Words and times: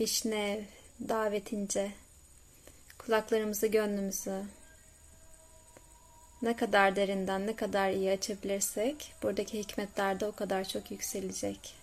Vişnev 0.00 0.62
davetince 1.08 1.92
kulaklarımızı, 2.98 3.66
gönlümüzü 3.66 4.42
ne 6.42 6.56
kadar 6.56 6.96
derinden, 6.96 7.46
ne 7.46 7.56
kadar 7.56 7.90
iyi 7.90 8.10
açabilirsek 8.10 9.14
buradaki 9.22 9.58
hikmetler 9.58 10.20
de 10.20 10.26
o 10.26 10.32
kadar 10.32 10.68
çok 10.68 10.90
yükselecek. 10.90 11.74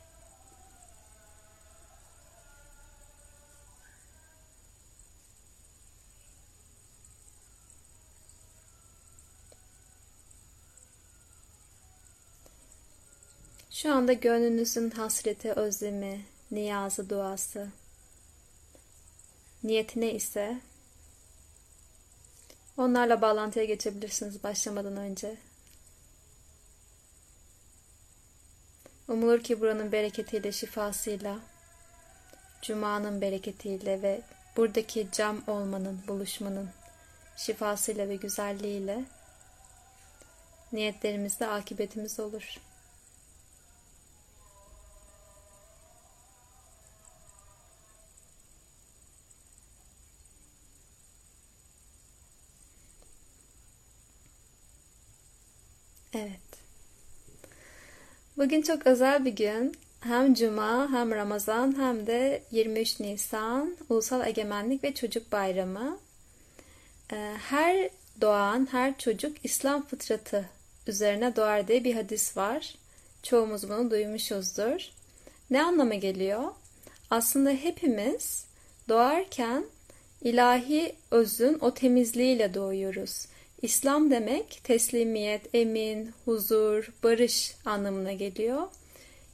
Şu 13.72 13.94
anda 13.94 14.14
gönlünüzün 14.14 14.90
hasreti, 14.90 15.52
özlemi, 15.52 16.26
niyazı, 16.52 17.09
duası, 17.09 17.68
niyetine 19.63 20.12
ise 20.12 20.58
onlarla 22.77 23.21
bağlantıya 23.21 23.66
geçebilirsiniz 23.66 24.44
başlamadan 24.44 24.98
önce. 24.98 25.38
Umulur 29.07 29.44
ki 29.44 29.62
buranın 29.62 29.91
bereketiyle, 29.91 30.52
şifasıyla, 30.52 31.40
Cuma'nın 32.62 33.21
bereketiyle 33.21 34.02
ve 34.02 34.21
buradaki 34.57 35.07
cam 35.12 35.44
olmanın, 35.48 35.99
buluşmanın 36.07 36.70
şifasıyla 37.38 38.09
ve 38.09 38.16
güzelliğiyle 38.16 39.05
niyetlerimizde 40.71 41.48
akıbetimiz 41.48 42.20
olur. 42.20 42.57
Evet. 56.13 56.39
Bugün 58.37 58.61
çok 58.61 58.87
özel 58.87 59.25
bir 59.25 59.35
gün. 59.35 59.75
Hem 59.99 60.33
Cuma 60.33 60.91
hem 60.91 61.11
Ramazan 61.11 61.79
hem 61.79 62.07
de 62.07 62.43
23 62.51 62.99
Nisan 62.99 63.77
Ulusal 63.89 64.28
Egemenlik 64.28 64.84
ve 64.84 64.94
Çocuk 64.94 65.31
Bayramı. 65.31 66.00
Ee, 67.14 67.34
her 67.50 67.89
doğan, 68.22 68.67
her 68.72 68.97
çocuk 68.97 69.38
İslam 69.44 69.86
fıtratı 69.86 70.50
üzerine 70.88 71.36
doğar 71.36 71.67
diye 71.67 71.84
bir 71.84 71.95
hadis 71.95 72.38
var. 72.38 72.75
Çoğumuz 73.23 73.69
bunu 73.69 73.91
duymuşuzdur. 73.91 74.91
Ne 75.50 75.64
anlama 75.64 75.95
geliyor? 75.95 76.44
Aslında 77.09 77.50
hepimiz 77.50 78.45
doğarken 78.89 79.66
ilahi 80.22 80.95
özün 81.11 81.58
o 81.61 81.73
temizliğiyle 81.73 82.53
doğuyoruz. 82.53 83.25
İslam 83.64 84.11
demek 84.11 84.61
teslimiyet, 84.64 85.56
emin, 85.56 86.11
huzur, 86.25 86.92
barış 87.03 87.56
anlamına 87.66 88.14
geliyor. 88.14 88.61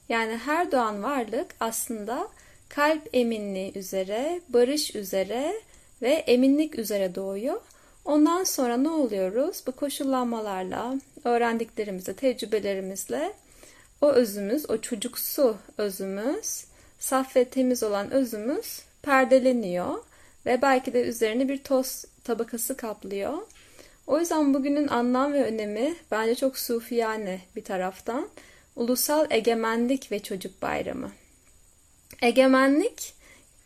Yani 0.08 0.36
her 0.36 0.72
doğan 0.72 1.02
varlık 1.02 1.46
aslında 1.60 2.28
kalp 2.68 3.08
eminliği 3.12 3.78
üzere, 3.78 4.40
barış 4.48 4.94
üzere 4.94 5.54
ve 6.02 6.10
eminlik 6.10 6.78
üzere 6.78 7.14
doğuyor. 7.14 7.60
Ondan 8.04 8.44
sonra 8.44 8.76
ne 8.76 8.88
oluyoruz? 8.88 9.62
Bu 9.66 9.72
koşullanmalarla, 9.72 10.94
öğrendiklerimizle, 11.24 12.14
tecrübelerimizle 12.14 13.32
o 14.00 14.10
özümüz, 14.10 14.70
o 14.70 14.80
çocuksu 14.80 15.56
özümüz, 15.78 16.64
saf 16.98 17.36
ve 17.36 17.44
temiz 17.44 17.82
olan 17.82 18.10
özümüz 18.10 18.82
perdeleniyor 19.02 19.94
ve 20.46 20.62
belki 20.62 20.92
de 20.92 21.02
üzerine 21.02 21.48
bir 21.48 21.58
toz 21.58 22.04
tabakası 22.24 22.76
kaplıyor. 22.76 23.38
O 24.06 24.18
yüzden 24.18 24.54
bugünün 24.54 24.88
anlam 24.88 25.32
ve 25.32 25.44
önemi 25.44 25.94
bence 26.10 26.34
çok 26.34 26.58
sufiyane 26.58 27.40
bir 27.56 27.64
taraftan. 27.64 28.28
Ulusal 28.76 29.26
Egemenlik 29.30 30.12
ve 30.12 30.22
Çocuk 30.22 30.62
Bayramı. 30.62 31.10
Egemenlik 32.22 33.14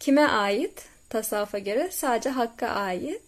kime 0.00 0.26
ait? 0.26 0.82
Tasavvufa 1.08 1.58
göre 1.58 1.90
sadece 1.92 2.30
Hakk'a 2.30 2.68
ait. 2.68 3.22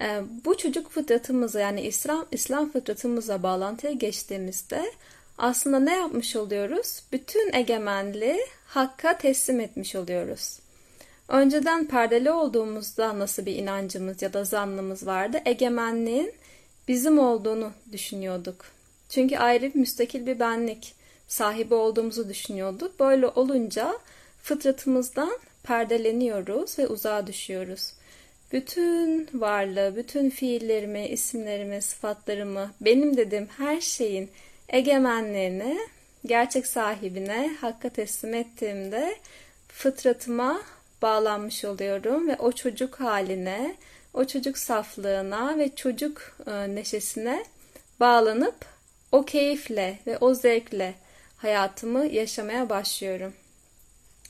Ee, 0.00 0.20
bu 0.44 0.56
çocuk 0.56 0.90
fıtratımıza 0.90 1.60
yani 1.60 1.80
İslam 1.80 2.26
İslam 2.30 2.72
fıtratımıza 2.72 3.42
bağlantıya 3.42 3.92
geçtiğimizde 3.92 4.92
aslında 5.38 5.80
ne 5.80 5.96
yapmış 5.96 6.36
oluyoruz? 6.36 7.02
Bütün 7.12 7.52
egemenliği 7.52 8.46
Hakk'a 8.66 9.18
teslim 9.18 9.60
etmiş 9.60 9.96
oluyoruz. 9.96 10.61
Önceden 11.28 11.86
perdeli 11.86 12.30
olduğumuzda 12.30 13.18
nasıl 13.18 13.46
bir 13.46 13.54
inancımız 13.56 14.22
ya 14.22 14.32
da 14.32 14.44
zannımız 14.44 15.06
vardı? 15.06 15.40
Egemenliğin 15.44 16.32
bizim 16.88 17.18
olduğunu 17.18 17.72
düşünüyorduk. 17.92 18.64
Çünkü 19.08 19.36
ayrı 19.38 19.74
bir 19.74 19.78
müstakil 19.78 20.26
bir 20.26 20.40
benlik 20.40 20.94
sahibi 21.28 21.74
olduğumuzu 21.74 22.28
düşünüyorduk. 22.28 23.00
Böyle 23.00 23.26
olunca 23.26 23.98
fıtratımızdan 24.42 25.38
perdeleniyoruz 25.62 26.78
ve 26.78 26.86
uzağa 26.86 27.26
düşüyoruz. 27.26 27.92
Bütün 28.52 29.28
varlığı, 29.34 29.96
bütün 29.96 30.30
fiillerimi, 30.30 31.06
isimlerimi, 31.06 31.82
sıfatlarımı, 31.82 32.70
benim 32.80 33.16
dediğim 33.16 33.48
her 33.58 33.80
şeyin 33.80 34.30
egemenliğini 34.68 35.78
gerçek 36.26 36.66
sahibine 36.66 37.56
hakka 37.60 37.88
teslim 37.88 38.34
ettiğimde 38.34 39.16
fıtratıma 39.68 40.62
bağlanmış 41.02 41.64
oluyorum 41.64 42.28
ve 42.28 42.36
o 42.38 42.52
çocuk 42.52 43.00
haline, 43.00 43.76
o 44.14 44.24
çocuk 44.24 44.58
saflığına 44.58 45.58
ve 45.58 45.74
çocuk 45.74 46.36
e, 46.46 46.74
neşesine 46.74 47.44
bağlanıp 48.00 48.54
o 49.12 49.24
keyifle 49.24 49.98
ve 50.06 50.18
o 50.18 50.34
zevkle 50.34 50.94
hayatımı 51.36 52.06
yaşamaya 52.06 52.68
başlıyorum. 52.68 53.32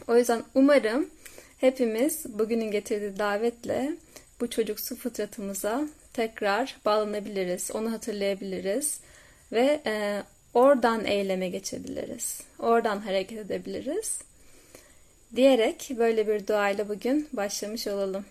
O 0.08 0.16
yüzden 0.16 0.42
umarım 0.54 1.10
hepimiz 1.58 2.38
bugünün 2.38 2.70
getirdiği 2.70 3.18
davetle 3.18 3.92
bu 4.40 4.50
çocuksu 4.50 4.96
fıtratımıza 4.96 5.84
tekrar 6.12 6.76
bağlanabiliriz, 6.84 7.70
onu 7.74 7.92
hatırlayabiliriz 7.92 9.00
ve 9.52 9.82
e, 9.86 10.22
oradan 10.54 11.04
eyleme 11.04 11.48
geçebiliriz, 11.48 12.40
oradan 12.58 13.00
hareket 13.00 13.38
edebiliriz 13.38 14.18
diyerek 15.36 15.90
böyle 15.98 16.28
bir 16.28 16.46
duayla 16.46 16.88
bugün 16.88 17.28
başlamış 17.32 17.86
olalım. 17.86 18.24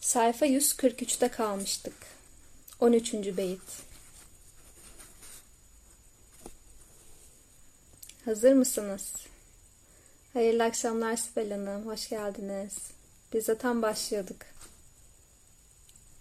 Sayfa 0.00 0.46
143'te 0.46 1.28
kalmıştık. 1.28 1.94
13. 2.80 3.14
beyit. 3.14 3.60
Hazır 8.24 8.52
mısınız? 8.52 9.12
Hayırlı 10.32 10.64
akşamlar 10.64 11.16
Sibel 11.16 11.50
Hanım. 11.50 11.86
Hoş 11.86 12.08
geldiniz. 12.08 12.76
Biz 13.32 13.48
de 13.48 13.58
tam 13.58 13.82
başlıyorduk. 13.82 14.49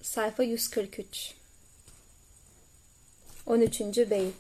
Sayfa 0.09 0.43
143 0.43 1.35
13. 3.45 4.09
beyit 4.09 4.33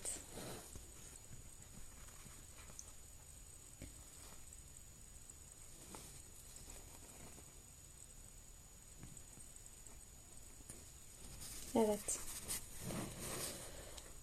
Evet. 11.75 12.19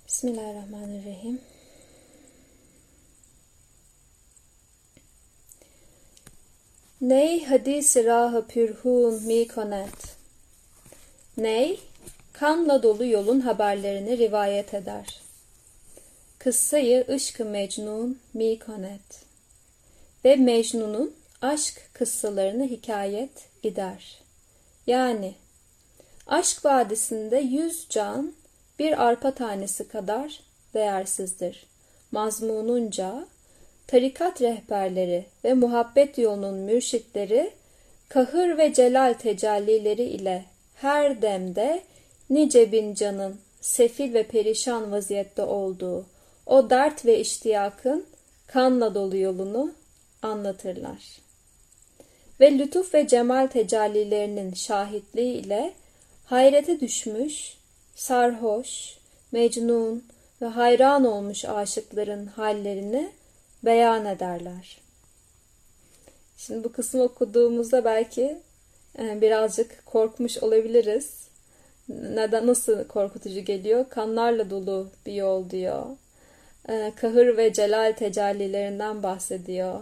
Bismillahirrahmanirrahim. 0.07 1.41
Ney 7.01 7.45
hadis 7.45 7.97
rahı 7.97 8.47
pürhun 8.49 9.23
mi 9.23 9.49
konet. 9.49 10.16
Ney, 11.37 11.81
kanla 12.33 12.83
dolu 12.83 13.07
yolun 13.07 13.41
haberlerini 13.41 14.19
rivayet 14.19 14.75
eder. 14.75 15.21
Kıssayı 16.39 17.05
ışkı 17.09 17.45
Mecnun 17.45 18.19
mi 18.35 18.59
konet. 18.59 19.25
Ve 20.25 20.37
Mecnun'un 20.37 21.15
aşk 21.43 21.91
kıssalarını 21.93 22.65
hikayet 22.65 23.49
eder. 23.65 24.21
Yani 24.87 25.35
aşk 26.27 26.65
vadisinde 26.65 27.37
yüz 27.37 27.87
can 27.89 28.33
bir 28.79 29.07
arpa 29.07 29.31
tanesi 29.31 29.89
kadar 29.89 30.41
değersizdir. 30.75 31.67
Mazmununca 32.13 33.27
tarikat 33.87 34.43
rehberleri 34.43 35.27
ve 35.45 35.55
muhabbet 35.55 36.19
yolunun 36.19 36.55
mürşitleri 36.55 37.51
kahır 38.09 38.59
ve 38.59 38.73
celal 38.73 39.13
tecellileri 39.13 40.05
ile 40.05 40.45
her 40.77 41.23
demde 41.23 41.83
nice 42.31 42.73
bin 42.73 42.95
canın 42.95 43.41
sefil 43.61 44.15
ve 44.15 44.23
perişan 44.23 44.93
vaziyette 44.93 45.43
olduğu, 45.43 46.07
o 46.47 46.71
dert 46.71 47.05
ve 47.07 47.21
iştiyakın 47.21 48.07
kanla 48.47 48.95
dolu 48.95 49.17
yolunu 49.17 49.73
anlatırlar. 50.23 51.21
Ve 52.41 52.59
lütuf 52.59 52.95
ve 52.95 53.09
cemal 53.09 53.47
tecellilerinin 53.47 54.55
şahitliği 54.55 55.35
ile 55.35 55.73
hayrete 56.25 56.81
düşmüş, 56.81 57.57
sarhoş, 57.95 58.99
mecnun 59.33 60.05
ve 60.43 60.47
hayran 60.47 61.05
olmuş 61.05 61.45
aşıkların 61.45 62.27
hallerini 62.27 63.11
beyan 63.65 64.05
ederler. 64.05 64.79
Şimdi 66.37 66.65
bu 66.65 66.73
kısmı 66.73 67.03
okuduğumuzda 67.03 67.85
belki 67.85 68.39
birazcık 68.99 69.87
korkmuş 69.87 70.39
olabiliriz. 70.39 71.27
Neden 71.89 72.47
nasıl 72.47 72.85
korkutucu 72.85 73.41
geliyor? 73.41 73.89
Kanlarla 73.89 74.51
dolu 74.51 74.91
bir 75.07 75.13
yol 75.13 75.51
diyor. 75.51 75.87
E, 76.69 76.93
kahır 76.97 77.37
ve 77.37 77.53
celal 77.53 77.93
tecellilerinden 77.93 79.03
bahsediyor. 79.03 79.81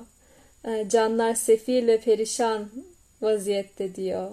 E, 0.64 0.88
canlar 0.88 1.34
sefil 1.34 1.87
ve 1.87 2.00
perişan 2.00 2.70
vaziyette 3.22 3.94
diyor. 3.94 4.31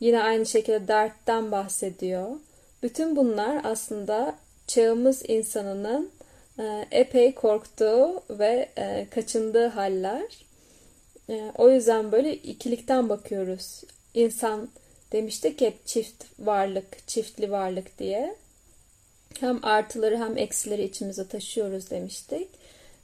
Yine 0.00 0.22
aynı 0.22 0.46
şekilde 0.46 0.88
dertten 0.88 1.52
bahsediyor. 1.52 2.30
Bütün 2.82 3.16
bunlar 3.16 3.60
aslında 3.64 4.34
çağımız 4.66 5.22
insanının 5.28 6.10
epey 6.90 7.34
korktuğu 7.34 8.22
ve 8.30 8.68
kaçındığı 9.10 9.66
haller. 9.66 10.45
E, 11.28 11.52
o 11.54 11.70
yüzden 11.70 12.12
böyle 12.12 12.34
ikilikten 12.34 13.08
bakıyoruz. 13.08 13.82
İnsan 14.14 14.68
demiştik 15.12 15.60
hep 15.60 15.86
çift 15.86 16.24
varlık, 16.38 17.08
çiftli 17.08 17.50
varlık 17.50 17.98
diye. 17.98 18.36
Hem 19.40 19.64
artıları 19.64 20.16
hem 20.16 20.38
eksileri 20.38 20.84
içimize 20.84 21.28
taşıyoruz 21.28 21.90
demiştik. 21.90 22.48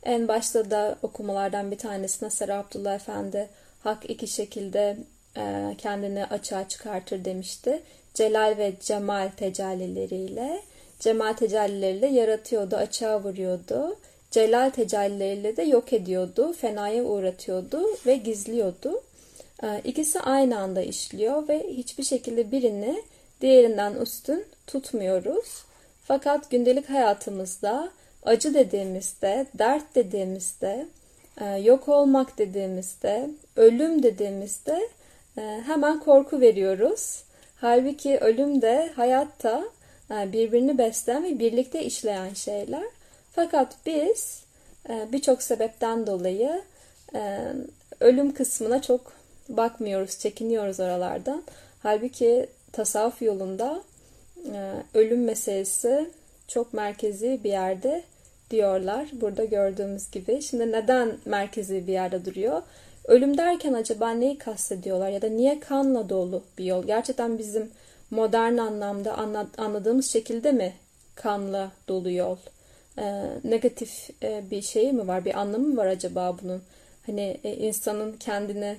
En 0.02 0.28
başta 0.28 0.70
da 0.70 0.98
okumalardan 1.02 1.70
bir 1.70 1.78
tanesine 1.78 2.30
Sera 2.30 2.58
Abdullah 2.58 2.94
Efendi 2.94 3.48
hak 3.80 4.10
iki 4.10 4.26
şekilde 4.26 4.96
e, 5.36 5.74
kendini 5.78 6.26
açığa 6.26 6.68
çıkartır 6.68 7.24
demişti. 7.24 7.82
Celal 8.14 8.54
ve 8.58 8.72
cemal 8.80 9.30
tecellileriyle. 9.36 10.62
Cemal 11.00 11.32
tecellileriyle 11.32 12.06
yaratıyordu, 12.06 12.76
açığa 12.76 13.22
vuruyordu 13.24 13.96
celal 14.32 14.70
tecellileriyle 14.70 15.56
de 15.56 15.62
yok 15.62 15.92
ediyordu, 15.92 16.52
fenaya 16.52 17.04
uğratıyordu 17.04 17.82
ve 18.06 18.16
gizliyordu. 18.16 19.02
Ee, 19.62 19.80
ikisi 19.84 20.20
aynı 20.20 20.58
anda 20.58 20.82
işliyor 20.82 21.48
ve 21.48 21.68
hiçbir 21.68 22.02
şekilde 22.02 22.52
birini 22.52 23.02
diğerinden 23.40 23.94
üstün 23.94 24.44
tutmuyoruz. 24.66 25.64
Fakat 26.04 26.50
gündelik 26.50 26.90
hayatımızda 26.90 27.90
acı 28.22 28.54
dediğimizde, 28.54 29.46
dert 29.58 29.94
dediğimizde, 29.94 30.86
e, 31.40 31.44
yok 31.44 31.88
olmak 31.88 32.38
dediğimizde, 32.38 33.30
ölüm 33.56 34.02
dediğimizde 34.02 34.88
e, 35.38 35.62
hemen 35.66 36.00
korku 36.00 36.40
veriyoruz. 36.40 37.24
Halbuki 37.56 38.18
ölüm 38.18 38.62
de 38.62 38.90
hayatta 38.96 39.64
e, 40.10 40.32
birbirini 40.32 40.78
besleyen 40.78 41.24
ve 41.24 41.38
birlikte 41.38 41.84
işleyen 41.84 42.34
şeyler. 42.34 42.84
Fakat 43.32 43.76
biz 43.86 44.42
e, 44.88 45.08
birçok 45.12 45.42
sebepten 45.42 46.06
dolayı 46.06 46.62
e, 47.14 47.38
ölüm 48.00 48.34
kısmına 48.34 48.82
çok 48.82 49.12
bakmıyoruz, 49.48 50.18
çekiniyoruz 50.18 50.80
oralardan. 50.80 51.42
Halbuki 51.82 52.46
tasavvuf 52.72 53.22
yolunda 53.22 53.82
e, 54.54 54.72
ölüm 54.94 55.24
meselesi 55.24 56.10
çok 56.48 56.74
merkezi 56.74 57.40
bir 57.44 57.50
yerde 57.50 58.02
diyorlar. 58.50 59.08
Burada 59.12 59.44
gördüğümüz 59.44 60.10
gibi. 60.10 60.42
Şimdi 60.42 60.72
neden 60.72 61.12
merkezi 61.24 61.86
bir 61.86 61.92
yerde 61.92 62.24
duruyor? 62.24 62.62
Ölüm 63.04 63.38
derken 63.38 63.72
acaba 63.72 64.10
neyi 64.10 64.38
kastediyorlar 64.38 65.08
ya 65.08 65.22
da 65.22 65.28
niye 65.28 65.60
kanla 65.60 66.08
dolu 66.08 66.42
bir 66.58 66.64
yol? 66.64 66.84
Gerçekten 66.84 67.38
bizim 67.38 67.70
modern 68.10 68.56
anlamda 68.56 69.14
anladığımız 69.58 70.10
şekilde 70.10 70.52
mi 70.52 70.74
kanla 71.14 71.72
dolu 71.88 72.10
yol? 72.10 72.36
E, 72.98 73.28
negatif 73.44 74.10
e, 74.22 74.50
bir 74.50 74.62
şey 74.62 74.92
mi 74.92 75.08
var? 75.08 75.24
Bir 75.24 75.40
anlamı 75.40 75.68
mı 75.68 75.76
var 75.76 75.86
acaba 75.86 76.36
bunun? 76.42 76.62
Hani 77.06 77.40
e, 77.44 77.56
insanın 77.56 78.12
kendine 78.12 78.76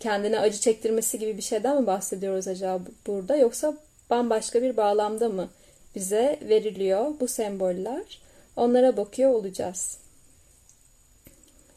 kendine 0.00 0.40
acı 0.40 0.60
çektirmesi 0.60 1.18
gibi 1.18 1.36
bir 1.36 1.42
şeyden 1.42 1.80
mi 1.80 1.86
bahsediyoruz 1.86 2.48
acaba 2.48 2.84
burada 3.06 3.36
yoksa 3.36 3.74
bambaşka 4.10 4.62
bir 4.62 4.76
bağlamda 4.76 5.28
mı 5.28 5.48
bize 5.94 6.38
veriliyor 6.42 7.12
bu 7.20 7.28
semboller? 7.28 8.20
Onlara 8.56 8.96
bakıyor 8.96 9.30
olacağız. 9.30 9.98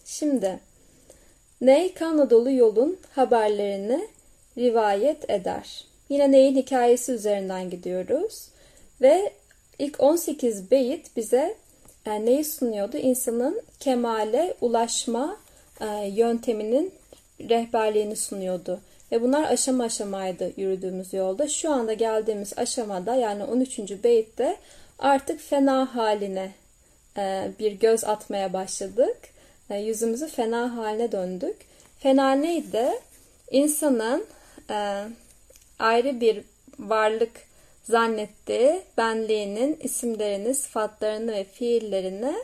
Şimdi 0.06 0.60
Ney 1.62 1.94
kanla 1.94 2.30
dolu 2.30 2.52
yolun 2.52 3.00
haberlerini 3.16 4.08
rivayet 4.58 5.30
eder. 5.30 5.86
Yine 6.10 6.32
Ney'in 6.32 6.56
hikayesi 6.56 7.12
üzerinden 7.12 7.70
gidiyoruz. 7.70 8.48
Ve 9.02 9.34
İlk 9.80 10.04
18 10.04 10.72
beyit 10.72 11.16
bize 11.16 11.56
yani 12.06 12.24
e, 12.24 12.26
neyi 12.26 12.46
sunuyordu? 12.46 12.98
İnsanın 12.98 13.62
kemale 13.80 14.54
ulaşma 14.62 15.38
e, 15.82 15.86
yönteminin 16.08 16.94
rehberliğini 17.40 18.16
sunuyordu. 18.16 18.80
Ve 19.12 19.22
bunlar 19.22 19.52
aşama 19.52 19.84
aşamaydı 19.84 20.52
yürüdüğümüz 20.58 21.14
yolda. 21.14 21.48
Şu 21.48 21.72
anda 21.72 21.94
geldiğimiz 21.94 22.58
aşamada 22.58 23.16
yani 23.16 23.44
13. 23.44 23.80
beyitte 24.04 24.58
artık 25.00 25.40
fena 25.40 25.96
haline 25.96 26.52
e, 27.18 27.52
bir 27.60 27.72
göz 27.72 28.04
atmaya 28.04 28.54
başladık. 28.54 29.18
E, 29.70 29.76
yüzümüzü 29.78 30.28
fena 30.28 30.76
haline 30.76 31.12
döndük. 31.12 31.56
Fena 32.00 32.32
neydi? 32.32 32.90
İnsanın 33.52 34.26
e, 34.70 35.04
ayrı 35.80 36.22
bir 36.22 36.44
varlık 36.80 37.47
zannetti 37.90 38.84
benliğinin 38.98 39.80
isimlerini, 39.84 40.56
sıfatlarını 40.56 41.32
ve 41.32 41.44
fiillerini 41.44 42.36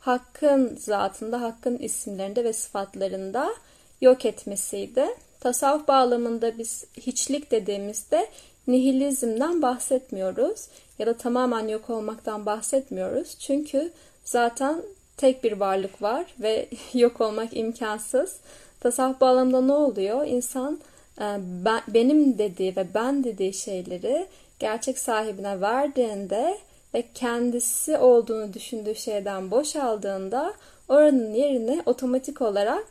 Hakk'ın 0.00 0.76
zatında, 0.76 1.40
Hakk'ın 1.40 1.78
isimlerinde 1.78 2.44
ve 2.44 2.52
sıfatlarında 2.52 3.54
yok 4.00 4.24
etmesiydi. 4.24 5.06
Tasavvuf 5.40 5.88
bağlamında 5.88 6.58
biz 6.58 6.84
hiçlik 6.96 7.50
dediğimizde 7.50 8.28
nihilizmden 8.66 9.62
bahsetmiyoruz 9.62 10.68
ya 10.98 11.06
da 11.06 11.16
tamamen 11.16 11.68
yok 11.68 11.90
olmaktan 11.90 12.46
bahsetmiyoruz. 12.46 13.38
Çünkü 13.38 13.92
zaten 14.24 14.82
tek 15.16 15.44
bir 15.44 15.52
varlık 15.52 16.02
var 16.02 16.26
ve 16.40 16.68
yok 16.94 17.20
olmak 17.20 17.56
imkansız. 17.56 18.36
Tasavvuf 18.80 19.20
bağlamında 19.20 19.60
ne 19.60 19.72
oluyor? 19.72 20.26
İnsan 20.26 20.80
e, 21.20 21.36
ben, 21.40 21.82
benim 21.88 22.38
dediği 22.38 22.76
ve 22.76 22.86
ben 22.94 23.24
dediği 23.24 23.54
şeyleri 23.54 24.26
gerçek 24.58 24.98
sahibine 24.98 25.60
verdiğinde 25.60 26.58
ve 26.94 27.04
kendisi 27.14 27.98
olduğunu 27.98 28.54
düşündüğü 28.54 28.94
şeyden 28.94 29.50
boşaldığında 29.50 30.54
oranın 30.88 31.34
yerine 31.34 31.82
otomatik 31.86 32.42
olarak 32.42 32.86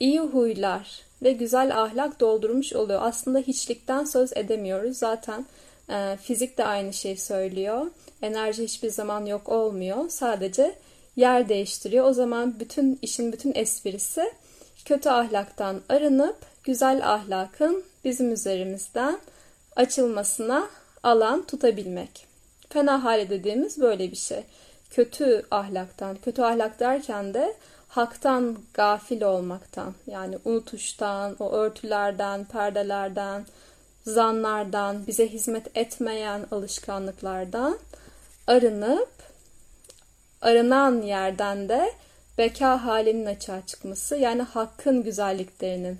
iyi 0.00 0.20
huylar 0.20 1.00
ve 1.22 1.32
güzel 1.32 1.82
ahlak 1.82 2.20
doldurmuş 2.20 2.72
oluyor. 2.72 3.00
Aslında 3.02 3.38
hiçlikten 3.38 4.04
söz 4.04 4.32
edemiyoruz. 4.36 4.96
Zaten 4.96 5.46
e, 5.90 6.16
fizik 6.22 6.58
de 6.58 6.64
aynı 6.64 6.92
şeyi 6.92 7.16
söylüyor. 7.16 7.86
Enerji 8.22 8.64
hiçbir 8.64 8.90
zaman 8.90 9.26
yok 9.26 9.48
olmuyor. 9.48 10.08
Sadece 10.08 10.74
yer 11.16 11.48
değiştiriyor. 11.48 12.04
O 12.04 12.12
zaman 12.12 12.60
bütün 12.60 12.98
işin 13.02 13.32
bütün 13.32 13.52
esprisi 13.54 14.32
kötü 14.84 15.08
ahlaktan 15.08 15.80
arınıp 15.88 16.36
güzel 16.64 17.12
ahlakın 17.14 17.84
bizim 18.04 18.32
üzerimizden 18.32 19.18
açılmasına 19.76 20.68
alan 21.02 21.46
tutabilmek. 21.46 22.26
Fena 22.68 23.04
hali 23.04 23.30
dediğimiz 23.30 23.80
böyle 23.80 24.10
bir 24.10 24.16
şey. 24.16 24.44
Kötü 24.90 25.46
ahlaktan, 25.50 26.16
kötü 26.24 26.42
ahlak 26.42 26.80
derken 26.80 27.34
de 27.34 27.56
haktan 27.88 28.58
gafil 28.74 29.22
olmaktan, 29.22 29.94
yani 30.06 30.38
unutuştan, 30.44 31.36
o 31.38 31.50
örtülerden, 31.52 32.44
perdelerden, 32.44 33.46
zanlardan, 34.06 35.06
bize 35.06 35.28
hizmet 35.28 35.76
etmeyen 35.76 36.46
alışkanlıklardan 36.50 37.78
arınıp 38.46 39.08
arınan 40.42 41.02
yerden 41.02 41.68
de 41.68 41.92
beka 42.38 42.84
halinin 42.84 43.26
açığa 43.26 43.66
çıkması 43.66 44.16
yani 44.16 44.42
hakkın 44.42 45.02
güzelliklerinin 45.02 45.98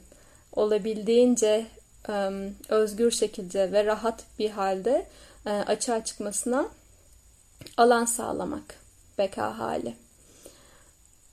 olabildiğince 0.53 1.67
özgür 2.69 3.11
şekilde 3.11 3.73
ve 3.73 3.85
rahat 3.85 4.25
bir 4.39 4.51
halde 4.51 5.07
açığa 5.45 6.05
çıkmasına 6.05 6.69
alan 7.77 8.05
sağlamak 8.05 8.75
beka 9.19 9.59
hali. 9.59 9.97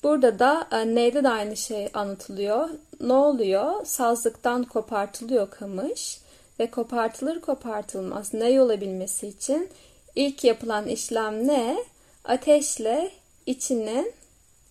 Burada 0.03 0.39
da 0.39 0.83
neyde 0.83 1.24
de 1.24 1.29
aynı 1.29 1.57
şey 1.57 1.89
anlatılıyor. 1.93 2.69
Ne 3.01 3.13
oluyor? 3.13 3.86
Sazlıktan 3.86 4.63
kopartılıyor 4.63 5.50
kamış 5.50 6.19
ve 6.59 6.71
kopartılır 6.71 7.41
kopartılmaz 7.41 8.33
ney 8.33 8.59
olabilmesi 8.59 9.27
için 9.27 9.69
ilk 10.15 10.43
yapılan 10.43 10.88
işlem 10.88 11.47
ne? 11.47 11.77
Ateşle 12.24 13.12
içinin 13.45 14.13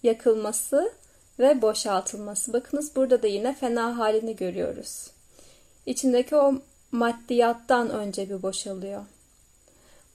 yakılması 0.02 0.92
ve 1.38 1.62
boşaltılması. 1.62 2.52
Bakınız 2.52 2.96
burada 2.96 3.22
da 3.22 3.26
yine 3.26 3.54
fena 3.54 3.98
halini 3.98 4.36
görüyoruz. 4.36 5.15
İçindeki 5.86 6.36
o 6.36 6.54
maddiyattan 6.92 7.90
önce 7.90 8.30
bir 8.30 8.42
boşalıyor. 8.42 9.04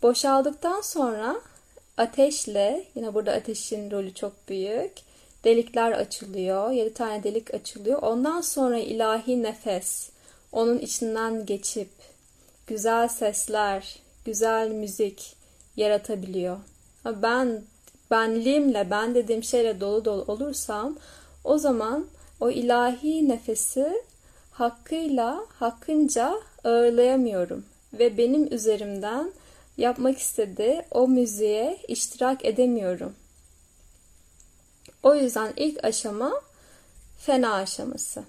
Boşaldıktan 0.01 0.81
sonra 0.81 1.41
ateşle, 1.97 2.85
yine 2.95 3.13
burada 3.13 3.31
ateşin 3.31 3.91
rolü 3.91 4.13
çok 4.13 4.33
büyük, 4.49 4.91
delikler 5.43 5.91
açılıyor. 5.91 6.71
Yedi 6.71 6.93
tane 6.93 7.23
delik 7.23 7.53
açılıyor. 7.53 8.01
Ondan 8.01 8.41
sonra 8.41 8.77
ilahi 8.77 9.43
nefes 9.43 10.09
onun 10.51 10.79
içinden 10.79 11.45
geçip 11.45 11.89
güzel 12.67 13.07
sesler, 13.07 13.99
güzel 14.25 14.69
müzik 14.69 15.35
yaratabiliyor. 15.77 16.57
Ben 17.05 17.61
benliğimle, 18.11 18.89
ben 18.89 19.15
dediğim 19.15 19.43
şeyle 19.43 19.79
dolu 19.79 20.05
dolu 20.05 20.23
olursam 20.27 20.97
o 21.43 21.57
zaman 21.57 22.07
o 22.39 22.49
ilahi 22.49 23.29
nefesi 23.29 24.03
hakkıyla, 24.61 25.45
hakkınca 25.59 26.41
ağırlayamıyorum. 26.63 27.65
Ve 27.93 28.17
benim 28.17 28.53
üzerimden 28.53 29.31
yapmak 29.77 30.17
istediği 30.17 30.81
o 30.91 31.07
müziğe 31.07 31.77
iştirak 31.87 32.45
edemiyorum. 32.45 33.15
O 35.03 35.15
yüzden 35.15 35.53
ilk 35.55 35.83
aşama 35.83 36.41
fena 37.17 37.53
aşaması. 37.53 38.23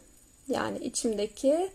Yani 0.48 0.78
içimdeki 0.78 1.70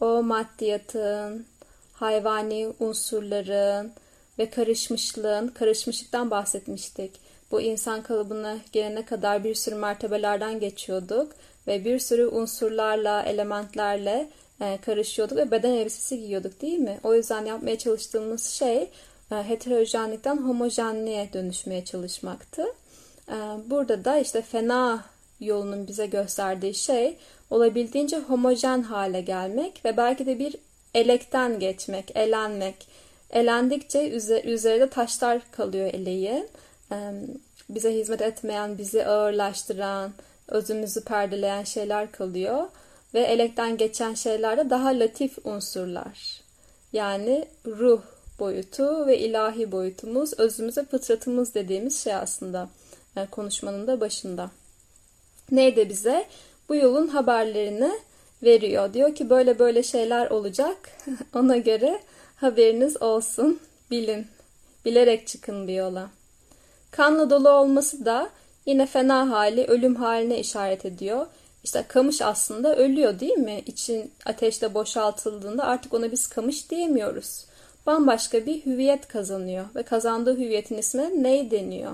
o 0.00 0.22
maddiyatın, 0.22 1.46
hayvani 1.92 2.72
unsurların 2.80 3.92
ve 4.38 4.50
karışmışlığın, 4.50 5.48
karışmışlıktan 5.48 6.30
bahsetmiştik. 6.30 7.12
Bu 7.50 7.60
insan 7.60 8.02
kalıbına 8.02 8.58
gelene 8.72 9.04
kadar 9.04 9.44
bir 9.44 9.54
sürü 9.54 9.74
mertebelerden 9.74 10.60
geçiyorduk 10.60 11.32
ve 11.68 11.84
bir 11.84 11.98
sürü 11.98 12.26
unsurlarla, 12.26 13.22
elementlerle 13.22 14.28
e, 14.60 14.78
karışıyorduk 14.86 15.36
ve 15.36 15.50
beden 15.50 15.72
elbisesi 15.72 16.18
giyiyorduk 16.18 16.60
değil 16.62 16.78
mi? 16.78 17.00
O 17.02 17.14
yüzden 17.14 17.44
yapmaya 17.44 17.78
çalıştığımız 17.78 18.44
şey 18.44 18.90
e, 19.32 19.34
heterojenlikten 19.34 20.36
homojenliğe 20.36 21.32
dönüşmeye 21.32 21.84
çalışmaktı. 21.84 22.64
E, 23.28 23.36
burada 23.66 24.04
da 24.04 24.18
işte 24.18 24.42
fena 24.42 25.04
yolunun 25.40 25.88
bize 25.88 26.06
gösterdiği 26.06 26.74
şey 26.74 27.16
olabildiğince 27.50 28.18
homojen 28.18 28.82
hale 28.82 29.20
gelmek 29.20 29.84
ve 29.84 29.96
belki 29.96 30.26
de 30.26 30.38
bir 30.38 30.56
elekten 30.94 31.58
geçmek, 31.58 32.16
elenmek. 32.16 32.88
Elendikçe 33.30 34.10
üzerinde 34.44 34.88
taşlar 34.88 35.42
kalıyor 35.50 35.86
eleğin. 35.94 36.48
Bize 37.68 37.94
hizmet 37.94 38.22
etmeyen, 38.22 38.78
bizi 38.78 39.06
ağırlaştıran, 39.06 40.12
özümüzü 40.48 41.04
perdeleyen 41.04 41.64
şeyler 41.64 42.12
kalıyor. 42.12 42.64
Ve 43.14 43.20
elekten 43.20 43.76
geçen 43.76 44.14
şeyler 44.14 44.56
de 44.58 44.70
daha 44.70 44.88
latif 44.88 45.46
unsurlar. 45.46 46.40
Yani 46.92 47.44
ruh 47.66 48.02
boyutu 48.38 49.06
ve 49.06 49.18
ilahi 49.18 49.72
boyutumuz, 49.72 50.40
özümüze 50.40 50.84
fıtratımız 50.84 51.54
dediğimiz 51.54 52.04
şey 52.04 52.14
aslında 52.14 52.68
yani 53.16 53.30
konuşmanın 53.30 53.86
da 53.86 54.00
başında. 54.00 54.50
Neydi 55.50 55.88
bize? 55.88 56.26
Bu 56.68 56.74
yolun 56.74 57.08
haberlerini 57.08 57.92
veriyor. 58.42 58.94
Diyor 58.94 59.14
ki 59.14 59.30
böyle 59.30 59.58
böyle 59.58 59.82
şeyler 59.82 60.30
olacak. 60.30 60.76
Ona 61.34 61.56
göre 61.56 62.00
haberiniz 62.36 63.02
olsun. 63.02 63.60
Bilin. 63.90 64.26
Bilerek 64.84 65.26
çıkın 65.26 65.68
bir 65.68 65.74
yola. 65.74 66.10
Kanla 66.90 67.30
dolu 67.30 67.48
olması 67.50 68.04
da 68.04 68.30
yine 68.68 68.86
fena 68.86 69.30
hali, 69.30 69.64
ölüm 69.64 69.96
haline 69.96 70.38
işaret 70.38 70.84
ediyor. 70.84 71.26
İşte 71.64 71.84
kamış 71.88 72.22
aslında 72.22 72.76
ölüyor 72.76 73.20
değil 73.20 73.38
mi? 73.38 73.62
İçin 73.66 74.12
ateşte 74.26 74.74
boşaltıldığında 74.74 75.64
artık 75.64 75.94
ona 75.94 76.12
biz 76.12 76.26
kamış 76.26 76.70
diyemiyoruz. 76.70 77.44
Bambaşka 77.86 78.46
bir 78.46 78.66
hüviyet 78.66 79.08
kazanıyor 79.08 79.64
ve 79.74 79.82
kazandığı 79.82 80.36
hüviyetin 80.36 80.78
ismine 80.78 81.22
ney 81.22 81.50
deniyor. 81.50 81.92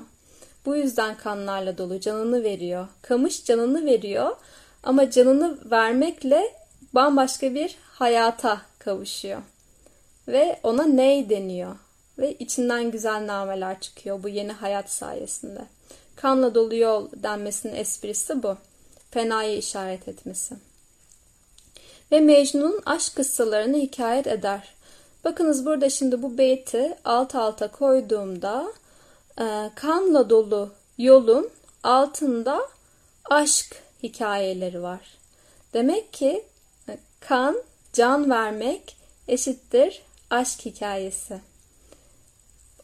Bu 0.66 0.76
yüzden 0.76 1.16
kanlarla 1.16 1.78
dolu 1.78 2.00
canını 2.00 2.42
veriyor. 2.42 2.88
Kamış 3.02 3.44
canını 3.44 3.86
veriyor 3.86 4.36
ama 4.82 5.10
canını 5.10 5.58
vermekle 5.70 6.42
bambaşka 6.94 7.54
bir 7.54 7.76
hayata 7.82 8.60
kavuşuyor. 8.78 9.42
Ve 10.28 10.60
ona 10.62 10.84
ney 10.84 11.30
deniyor. 11.30 11.76
Ve 12.18 12.32
içinden 12.32 12.90
güzel 12.90 13.26
nameler 13.26 13.80
çıkıyor 13.80 14.22
bu 14.22 14.28
yeni 14.28 14.52
hayat 14.52 14.90
sayesinde. 14.90 15.60
Kanla 16.24 16.54
dolu 16.54 16.76
yol 16.76 17.08
denmesinin 17.16 17.74
esprisi 17.74 18.42
bu. 18.42 18.56
Fenayı 19.10 19.58
işaret 19.58 20.08
etmesi. 20.08 20.54
Ve 22.12 22.20
Mecnun 22.20 22.82
aşk 22.86 23.16
kıssalarını 23.16 23.76
hikayet 23.76 24.26
eder. 24.26 24.74
Bakınız 25.24 25.66
burada 25.66 25.90
şimdi 25.90 26.22
bu 26.22 26.38
beyti 26.38 26.96
alt 27.04 27.34
alta 27.34 27.70
koyduğumda 27.70 28.72
e, 29.40 29.70
kanla 29.74 30.30
dolu 30.30 30.72
yolun 30.98 31.50
altında 31.82 32.68
aşk 33.30 33.82
hikayeleri 34.02 34.82
var. 34.82 35.00
Demek 35.74 36.12
ki 36.12 36.44
e, 36.88 36.98
kan, 37.20 37.62
can 37.92 38.30
vermek 38.30 38.96
eşittir 39.28 40.02
aşk 40.30 40.64
hikayesi. 40.64 41.40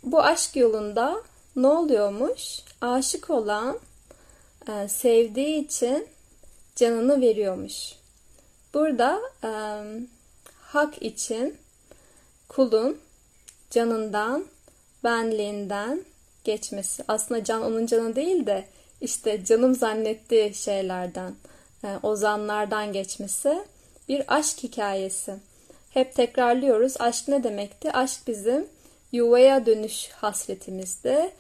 Bu 0.03 0.21
aşk 0.21 0.57
yolunda 0.57 1.23
ne 1.63 1.67
oluyormuş? 1.67 2.59
Aşık 2.81 3.31
olan 3.31 3.79
e, 4.69 4.89
sevdiği 4.89 5.65
için 5.65 6.09
canını 6.77 7.21
veriyormuş. 7.21 7.93
Burada 8.75 9.21
e, 9.45 9.51
hak 10.61 11.03
için 11.03 11.57
kulun 12.49 12.99
canından, 13.71 14.45
benliğinden 15.05 16.05
geçmesi. 16.45 17.05
Aslında 17.09 17.45
can 17.45 17.63
onun 17.63 17.87
canı 17.87 18.17
değil 18.17 18.47
de 18.47 18.65
işte 19.01 19.45
canım 19.45 19.75
zannettiği 19.75 20.55
şeylerden, 20.55 21.35
e, 21.85 21.89
ozanlardan 22.03 22.93
geçmesi 22.93 23.65
bir 24.09 24.35
aşk 24.37 24.63
hikayesi. 24.63 25.35
Hep 25.91 26.15
tekrarlıyoruz. 26.15 26.95
Aşk 26.99 27.29
ne 27.29 27.45
demekti? 27.45 27.93
Aşk 27.93 28.21
bizim 28.27 28.67
yuvaya 29.13 29.67
dönüş 29.67 30.09
hasretimizdi. 30.09 31.31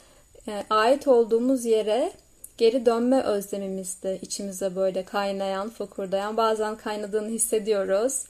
E, 0.49 0.65
ait 0.71 1.09
olduğumuz 1.09 1.65
yere 1.65 2.13
geri 2.59 2.87
dönme 2.87 3.23
özlemimizdi. 3.23 4.19
İçimize 4.23 4.77
böyle 4.77 5.05
kaynayan, 5.05 5.71
fokurdayan, 5.71 6.37
bazen 6.37 6.77
kaynadığını 6.77 7.29
hissediyoruz. 7.29 8.25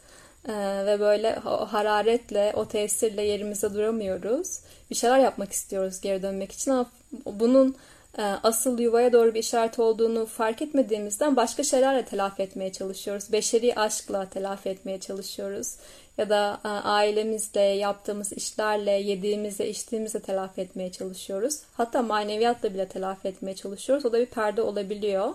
Ee, 0.49 0.53
ve 0.87 1.01
böyle 1.01 1.39
o 1.47 1.67
hararetle, 1.67 2.53
o 2.57 2.69
tesirle 2.69 3.23
yerimize 3.23 3.75
duramıyoruz. 3.75 4.61
Bir 4.91 4.95
şeyler 4.95 5.19
yapmak 5.19 5.53
istiyoruz 5.53 6.01
geri 6.01 6.23
dönmek 6.23 6.53
için 6.53 6.71
ama 6.71 6.91
bunun 7.27 7.77
e, 8.19 8.23
asıl 8.23 8.79
yuvaya 8.79 9.13
doğru 9.13 9.35
bir 9.35 9.41
işaret 9.41 9.79
olduğunu 9.79 10.27
fark 10.27 10.63
etmediğimizden 10.63 11.37
başka 11.37 11.63
şeylerle 11.63 12.05
telafi 12.05 12.43
etmeye 12.43 12.73
çalışıyoruz. 12.73 13.33
Beşeri 13.33 13.75
aşkla 13.75 14.29
telafi 14.29 14.69
etmeye 14.69 15.01
çalışıyoruz. 15.01 15.77
Ya 16.21 16.31
da 16.31 16.61
e, 16.65 16.69
ailemizle, 16.69 17.61
yaptığımız 17.61 18.33
işlerle, 18.33 18.91
yediğimizle, 18.91 19.69
içtiğimizle 19.71 20.21
telafi 20.21 20.61
etmeye 20.61 20.93
çalışıyoruz. 20.93 21.59
Hatta 21.75 22.03
maneviyatla 22.03 22.75
bile 22.75 22.89
telafi 22.89 23.29
etmeye 23.29 23.55
çalışıyoruz. 23.55 24.07
O 24.07 24.13
da 24.13 24.19
bir 24.19 24.27
perde 24.27 24.63
olabiliyor. 24.63 25.35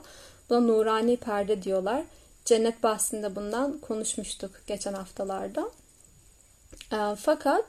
Buna 0.49 0.59
nurani 0.59 1.17
perde 1.17 1.63
diyorlar. 1.63 2.03
Cennet 2.45 2.83
bahsinde 2.83 3.35
bundan 3.35 3.77
konuşmuştuk 3.77 4.51
geçen 4.67 4.93
haftalarda. 4.93 5.69
E, 6.91 7.15
fakat 7.15 7.65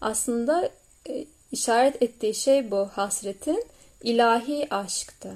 aslında 0.00 0.70
e, 1.08 1.24
işaret 1.52 2.02
ettiği 2.02 2.34
şey 2.34 2.70
bu 2.70 2.88
hasretin 2.92 3.64
ilahi 4.02 4.74
aşktı. 4.74 5.34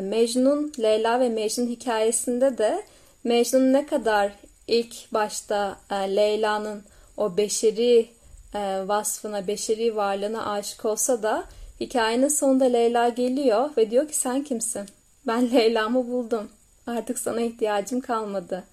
Mecnun, 0.00 0.72
Leyla 0.80 1.20
ve 1.20 1.28
Mecnun 1.28 1.66
hikayesinde 1.66 2.58
de 2.58 2.82
Mecnun 3.24 3.72
ne 3.72 3.86
kadar 3.86 4.32
ilk 4.66 5.12
başta 5.12 5.76
e, 5.90 5.94
Leyla'nın 5.94 6.82
o 7.16 7.36
beşeri 7.36 8.10
e, 8.54 8.88
vasfına, 8.88 9.46
beşeri 9.46 9.96
varlığına 9.96 10.52
aşık 10.52 10.84
olsa 10.84 11.22
da 11.22 11.44
hikayenin 11.80 12.28
sonunda 12.28 12.64
Leyla 12.64 13.08
geliyor 13.08 13.70
ve 13.76 13.90
diyor 13.90 14.08
ki 14.08 14.16
sen 14.16 14.44
kimsin? 14.44 14.86
Ben 15.26 15.50
Leyla'mı 15.54 16.08
buldum. 16.08 16.50
Artık 16.86 17.18
sana 17.18 17.40
ihtiyacım 17.40 18.00
kalmadı. 18.00 18.64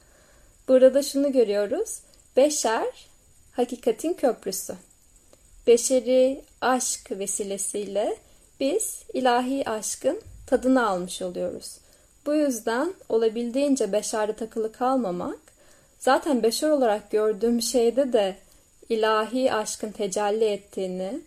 Burada 0.68 1.04
şunu 1.04 1.32
görüyoruz. 1.32 2.00
Beşer 2.38 3.08
hakikatin 3.52 4.14
köprüsü. 4.14 4.76
Beşeri 5.68 6.42
aşk 6.62 7.12
vesilesiyle 7.12 8.18
biz 8.60 9.04
ilahi 9.14 9.70
aşkın 9.70 10.22
tadını 10.48 10.88
almış 10.88 11.22
oluyoruz. 11.22 11.78
Bu 12.26 12.36
yüzden 12.36 12.94
olabildiğince 13.10 13.92
beşerde 13.92 14.34
takılı 14.34 14.72
kalmamak, 14.72 15.40
zaten 16.00 16.44
beşer 16.44 16.70
olarak 16.70 17.12
gördüğüm 17.12 17.62
şeyde 17.62 18.14
de 18.14 18.36
ilahi 18.90 19.54
aşkın 19.54 19.92
tecelli 19.92 20.46
ettiğini 20.46 21.20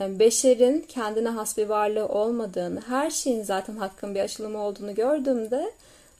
Yani 0.00 0.18
beşerin 0.18 0.80
kendine 0.88 1.28
has 1.28 1.56
bir 1.56 1.66
varlığı 1.66 2.08
olmadığını, 2.08 2.80
her 2.88 3.10
şeyin 3.10 3.42
zaten 3.42 3.76
hakkın 3.76 4.14
bir 4.14 4.20
açılımı 4.20 4.58
olduğunu 4.58 4.94
gördüğümde 4.94 5.72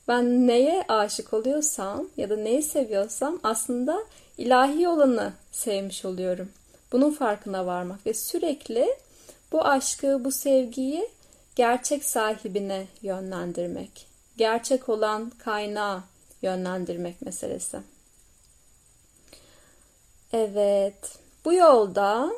ben 0.08 0.46
neye 0.46 0.84
aşık 0.88 1.32
oluyorsam 1.32 2.06
ya 2.16 2.30
da 2.30 2.36
neyi 2.36 2.62
seviyorsam 2.62 3.40
aslında 3.42 4.04
ilahi 4.38 4.88
olanı 4.88 5.32
sevmiş 5.52 6.04
oluyorum. 6.04 6.48
Bunun 6.92 7.10
farkına 7.10 7.66
varmak 7.66 8.06
ve 8.06 8.14
sürekli 8.14 8.96
bu 9.52 9.64
aşkı, 9.64 10.24
bu 10.24 10.32
sevgiyi 10.32 11.08
gerçek 11.56 12.04
sahibine 12.04 12.86
yönlendirmek. 13.02 14.06
Gerçek 14.36 14.88
olan 14.88 15.32
kaynağa 15.38 16.04
yönlendirmek 16.42 17.22
meselesi. 17.22 17.78
Evet, 20.32 21.18
bu 21.44 21.52
yolda, 21.52 22.30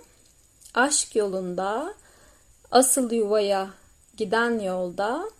aşk 0.75 1.17
yolunda, 1.17 1.95
asıl 2.71 3.11
yuvaya 3.11 3.71
giden 4.17 4.59
yolda 4.59 5.31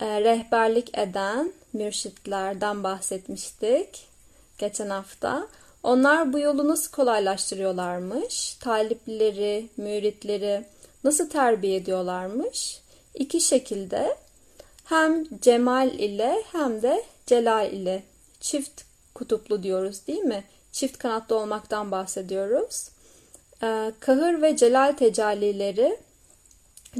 e, 0.00 0.20
rehberlik 0.20 0.98
eden 0.98 1.52
mürşitlerden 1.72 2.84
bahsetmiştik 2.84 4.06
geçen 4.58 4.90
hafta. 4.90 5.48
Onlar 5.82 6.32
bu 6.32 6.38
yolu 6.38 6.68
nasıl 6.68 6.90
kolaylaştırıyorlarmış? 6.90 8.54
Talipleri, 8.54 9.68
müritleri 9.76 10.64
nasıl 11.04 11.30
terbiye 11.30 11.76
ediyorlarmış? 11.76 12.80
İki 13.14 13.40
şekilde 13.40 14.16
hem 14.84 15.24
cemal 15.40 15.90
ile 15.90 16.42
hem 16.52 16.82
de 16.82 17.04
celal 17.26 17.72
ile 17.72 18.02
çift 18.40 18.82
kutuplu 19.14 19.62
diyoruz 19.62 20.06
değil 20.06 20.22
mi? 20.22 20.44
Çift 20.78 20.98
kanatlı 20.98 21.36
olmaktan 21.36 21.90
bahsediyoruz. 21.90 22.88
Ee, 23.62 23.92
kahır 24.00 24.42
ve 24.42 24.56
celal 24.56 24.92
tecallileri 24.92 25.98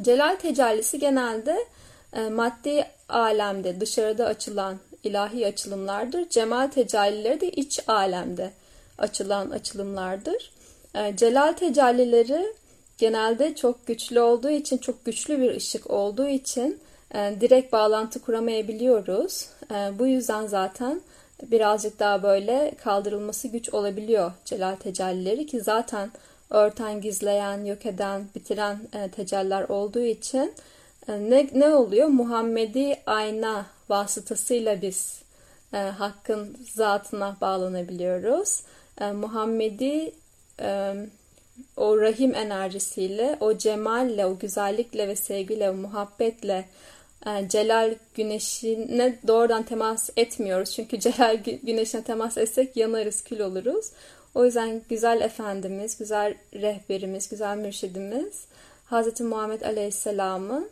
celal 0.00 0.36
tecallisi 0.36 0.98
genelde 0.98 1.66
e, 2.12 2.28
maddi 2.28 2.86
alemde 3.08 3.80
dışarıda 3.80 4.26
açılan 4.26 4.78
ilahi 5.04 5.46
açılımlardır. 5.46 6.28
Cemal 6.28 6.66
tecellileri 6.66 7.40
de 7.40 7.50
iç 7.50 7.80
alemde 7.86 8.50
açılan 8.98 9.50
açılımlardır. 9.50 10.52
E, 10.94 11.16
celal 11.16 11.52
tecellileri 11.52 12.54
genelde 12.98 13.54
çok 13.54 13.86
güçlü 13.86 14.20
olduğu 14.20 14.50
için, 14.50 14.78
çok 14.78 15.04
güçlü 15.04 15.40
bir 15.40 15.56
ışık 15.56 15.90
olduğu 15.90 16.28
için 16.28 16.80
e, 17.14 17.34
direkt 17.40 17.72
bağlantı 17.72 18.18
kuramayabiliyoruz. 18.18 19.46
E, 19.70 19.98
bu 19.98 20.06
yüzden 20.06 20.46
zaten 20.46 21.00
birazcık 21.42 21.98
daha 21.98 22.22
böyle 22.22 22.72
kaldırılması 22.84 23.48
güç 23.48 23.74
olabiliyor 23.74 24.32
celal 24.44 24.76
tecellileri 24.76 25.46
ki 25.46 25.60
zaten 25.60 26.10
örten, 26.50 27.00
gizleyen, 27.00 27.64
yok 27.64 27.86
eden, 27.86 28.28
bitiren 28.34 28.80
e, 28.92 29.10
tecelliler 29.10 29.68
olduğu 29.68 30.04
için 30.04 30.54
e, 31.08 31.12
ne, 31.12 31.48
ne 31.54 31.74
oluyor? 31.74 32.08
Muhammedi 32.08 32.96
ayna 33.06 33.66
vasıtasıyla 33.88 34.82
biz 34.82 35.22
e, 35.72 35.76
Hakk'ın 35.76 36.56
zatına 36.72 37.36
bağlanabiliyoruz. 37.40 38.62
E, 39.00 39.12
Muhammedi 39.12 40.12
e, 40.60 40.94
o 41.76 42.00
rahim 42.00 42.34
enerjisiyle, 42.34 43.36
o 43.40 43.58
cemalle, 43.58 44.26
o 44.26 44.38
güzellikle 44.38 45.08
ve 45.08 45.16
sevgiyle, 45.16 45.70
o 45.70 45.74
muhabbetle 45.74 46.64
Celal 47.48 47.94
güneşine 48.14 49.18
doğrudan 49.26 49.62
temas 49.62 50.10
etmiyoruz. 50.16 50.72
Çünkü 50.72 51.00
Celal 51.00 51.36
güneşine 51.62 52.02
temas 52.02 52.38
etsek 52.38 52.76
yanarız, 52.76 53.22
kül 53.22 53.40
oluruz. 53.40 53.86
O 54.34 54.44
yüzden 54.44 54.82
güzel 54.88 55.20
Efendimiz, 55.20 55.98
güzel 55.98 56.34
rehberimiz, 56.54 57.28
güzel 57.28 57.56
mürşidimiz 57.56 58.44
Hz. 58.90 59.20
Muhammed 59.20 59.60
Aleyhisselam'ın 59.60 60.68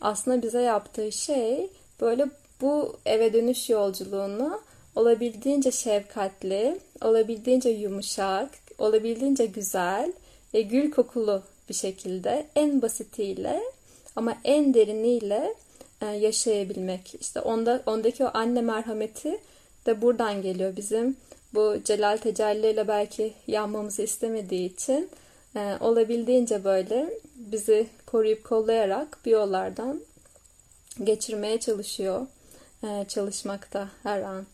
aslında 0.00 0.42
bize 0.42 0.60
yaptığı 0.60 1.12
şey 1.12 1.70
böyle 2.00 2.26
bu 2.60 2.96
eve 3.06 3.32
dönüş 3.32 3.70
yolculuğunu 3.70 4.60
olabildiğince 4.96 5.70
şefkatli, 5.70 6.78
olabildiğince 7.02 7.68
yumuşak, 7.68 8.50
olabildiğince 8.78 9.46
güzel 9.46 10.12
ve 10.54 10.62
gül 10.62 10.90
kokulu 10.90 11.42
bir 11.68 11.74
şekilde 11.74 12.46
en 12.56 12.82
basitiyle 12.82 13.60
ama 14.16 14.34
en 14.44 14.74
deriniyle 14.74 15.36
e, 15.36 15.54
yaşayabilmek. 16.06 17.14
İşte 17.20 17.40
onda 17.40 17.82
ondaki 17.86 18.24
o 18.24 18.30
anne 18.34 18.60
merhameti 18.60 19.40
de 19.86 20.02
buradan 20.02 20.42
geliyor 20.42 20.76
bizim. 20.76 21.16
Bu 21.54 21.76
celal 21.84 22.16
tecelliyle 22.16 22.88
belki 22.88 23.34
yanmamızı 23.46 24.02
istemediği 24.02 24.74
için 24.74 25.10
e, 25.56 25.76
olabildiğince 25.80 26.64
böyle 26.64 27.10
bizi 27.34 27.86
koruyup 28.06 28.44
kollayarak 28.44 29.18
bir 29.24 29.30
yollardan 29.30 30.00
geçirmeye 31.04 31.60
çalışıyor. 31.60 32.26
E, 32.84 33.04
çalışmakta 33.08 33.88
her 34.02 34.22
an. 34.22 34.46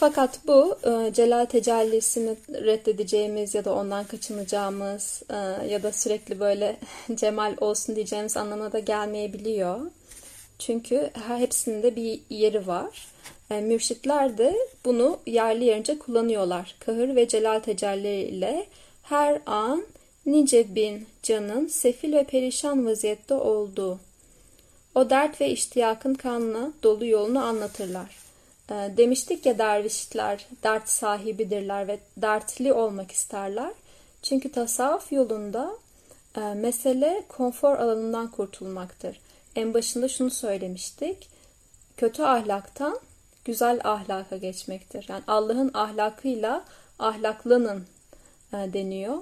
Fakat 0.00 0.40
bu 0.46 0.78
e, 0.84 1.12
celal 1.12 1.44
tecellisini 1.44 2.36
reddedeceğimiz 2.48 3.54
ya 3.54 3.64
da 3.64 3.74
ondan 3.74 4.04
kaçınacağımız 4.04 5.22
e, 5.30 5.36
ya 5.68 5.82
da 5.82 5.92
sürekli 5.92 6.40
böyle 6.40 6.76
cemal 7.14 7.56
olsun 7.60 7.96
diyeceğimiz 7.96 8.36
anlamına 8.36 8.72
da 8.72 8.78
gelmeyebiliyor. 8.78 9.80
Çünkü 10.58 11.10
her 11.26 11.38
hepsinde 11.38 11.96
bir 11.96 12.20
yeri 12.30 12.66
var. 12.66 13.08
E, 13.50 13.60
mürşitler 13.60 14.38
de 14.38 14.56
bunu 14.84 15.18
yerli 15.26 15.64
yerince 15.64 15.98
kullanıyorlar. 15.98 16.76
Kahır 16.80 17.16
ve 17.16 17.28
celal 17.28 17.60
tecelli 17.60 18.22
ile 18.22 18.66
her 19.02 19.40
an 19.46 19.86
nice 20.26 20.74
bin 20.74 21.06
canın 21.22 21.66
sefil 21.66 22.12
ve 22.12 22.24
perişan 22.24 22.86
vaziyette 22.86 23.34
olduğu, 23.34 23.98
o 24.94 25.10
dert 25.10 25.40
ve 25.40 25.50
iştiyakın 25.50 26.14
kanlı 26.14 26.72
dolu 26.82 27.06
yolunu 27.06 27.44
anlatırlar. 27.44 28.25
E, 28.70 28.74
demiştik 28.96 29.46
ya 29.46 29.58
dervişler 29.58 30.46
dert 30.62 30.88
sahibidirler 30.88 31.88
ve 31.88 31.98
dertli 32.16 32.72
olmak 32.72 33.12
isterler. 33.12 33.72
Çünkü 34.22 34.52
tasavvuf 34.52 35.12
yolunda 35.12 35.76
e, 36.36 36.40
mesele 36.40 37.24
konfor 37.28 37.78
alanından 37.78 38.30
kurtulmaktır. 38.30 39.20
En 39.56 39.74
başında 39.74 40.08
şunu 40.08 40.30
söylemiştik. 40.30 41.28
Kötü 41.96 42.22
ahlaktan 42.22 43.00
güzel 43.44 43.80
ahlaka 43.84 44.36
geçmektir. 44.36 45.06
Yani 45.08 45.22
Allah'ın 45.26 45.70
ahlakıyla 45.74 46.64
ahlaklanın 46.98 47.86
e, 48.52 48.56
deniyor. 48.56 49.18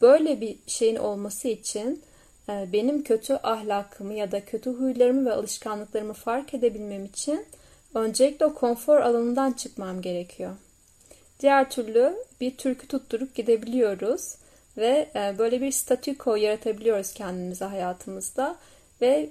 Böyle 0.00 0.40
bir 0.40 0.56
şeyin 0.66 0.96
olması 0.96 1.48
için 1.48 2.02
e, 2.48 2.68
benim 2.72 3.04
kötü 3.04 3.34
ahlakımı 3.34 4.14
ya 4.14 4.32
da 4.32 4.44
kötü 4.44 4.70
huylarımı 4.70 5.30
ve 5.30 5.32
alışkanlıklarımı 5.32 6.12
fark 6.12 6.54
edebilmem 6.54 7.04
için 7.04 7.46
öncelikle 7.94 8.46
o 8.46 8.54
konfor 8.54 8.96
alanından 8.96 9.52
çıkmam 9.52 10.02
gerekiyor. 10.02 10.50
Diğer 11.40 11.70
türlü 11.70 12.14
bir 12.40 12.56
türkü 12.56 12.88
tutturup 12.88 13.34
gidebiliyoruz 13.34 14.34
ve 14.76 15.08
e, 15.14 15.38
böyle 15.38 15.60
bir 15.60 15.72
statüko 15.72 16.36
yaratabiliyoruz 16.36 17.12
kendimize 17.12 17.64
hayatımızda 17.64 18.56
ve 19.00 19.30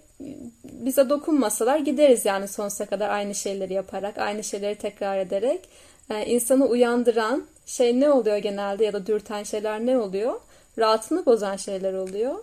bize 0.64 1.10
dokunmasalar 1.10 1.78
gideriz 1.78 2.26
yani 2.26 2.48
sonsuza 2.48 2.86
kadar 2.86 3.10
aynı 3.10 3.36
şeyleri 3.36 3.74
yaparak, 3.74 4.18
aynı 4.18 4.44
şeyleri 4.44 4.76
tekrar 4.76 5.18
ederek. 5.18 5.70
Yani 6.10 6.26
insanı 6.26 6.66
uyandıran 6.66 7.46
şey 7.66 8.00
ne 8.00 8.12
oluyor 8.12 8.38
genelde 8.38 8.86
ya 8.86 8.94
da 8.94 9.06
dürten 9.06 9.44
şeyler 9.44 9.86
ne 9.86 9.98
oluyor? 9.98 10.42
Rahatını 10.78 11.26
bozan 11.26 11.56
şeyler 11.56 11.94
oluyor. 11.94 12.36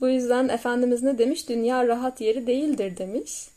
Bu 0.00 0.08
yüzden 0.08 0.48
Efendimiz 0.48 1.02
ne 1.02 1.18
demiş? 1.18 1.48
Dünya 1.48 1.88
rahat 1.88 2.20
yeri 2.20 2.46
değildir 2.46 2.96
demiş. 2.96 3.48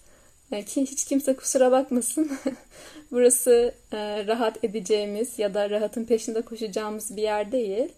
Yani 0.52 0.66
hiç 0.76 1.06
kimse 1.06 1.36
kusura 1.36 1.72
bakmasın. 1.72 2.32
Burası 3.12 3.74
e, 3.92 4.28
rahat 4.28 4.64
edeceğimiz 4.64 5.40
ya 5.40 5.54
da 5.54 5.70
rahatın 5.70 6.06
peşinde 6.06 6.42
koşacağımız 6.42 7.18
bir 7.18 7.22
yer 7.22 7.52
değil. 7.52 7.90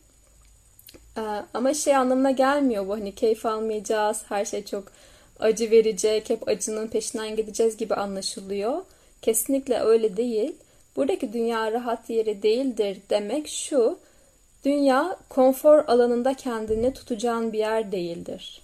E, 1.18 1.22
ama 1.54 1.74
şey 1.74 1.96
anlamına 1.96 2.32
gelmiyor 2.32 2.88
bu 2.88 2.94
hani 2.94 3.16
keyif 3.16 3.46
almayacağız, 3.46 4.24
her 4.30 4.46
şey 4.46 4.66
çok 4.66 4.92
acı 5.40 5.72
verecek, 5.72 6.30
hep 6.30 6.48
acının 6.48 6.88
peşinden 6.88 7.36
gideceğiz 7.36 7.78
gibi 7.78 7.96
anlaşılıyor. 7.96 8.82
Kesinlikle 9.22 9.80
öyle 9.80 10.18
değil. 10.18 10.56
Buradaki 10.96 11.34
dünya 11.34 11.72
rahat 11.72 12.10
yeri 12.10 12.44
değildir 12.44 12.98
demek 13.10 13.48
şu. 13.48 14.00
Dünya 14.66 15.18
konfor 15.30 15.84
alanında 15.88 16.34
kendini 16.34 16.94
tutacağın 16.94 17.54
bir 17.54 17.60
yer 17.60 17.92
değildir. 17.92 18.62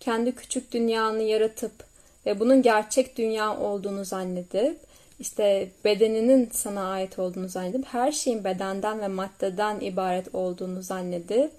Kendi 0.00 0.34
küçük 0.34 0.72
dünyanı 0.72 1.22
yaratıp 1.22 1.89
ve 2.26 2.40
bunun 2.40 2.62
gerçek 2.62 3.18
dünya 3.18 3.58
olduğunu 3.58 4.04
zannedip 4.04 4.78
işte 5.20 5.68
bedeninin 5.84 6.48
sana 6.52 6.90
ait 6.90 7.18
olduğunu 7.18 7.48
zannedip 7.48 7.84
her 7.84 8.12
şeyin 8.12 8.44
bedenden 8.44 9.00
ve 9.00 9.08
maddeden 9.08 9.80
ibaret 9.80 10.34
olduğunu 10.34 10.82
zannedip 10.82 11.50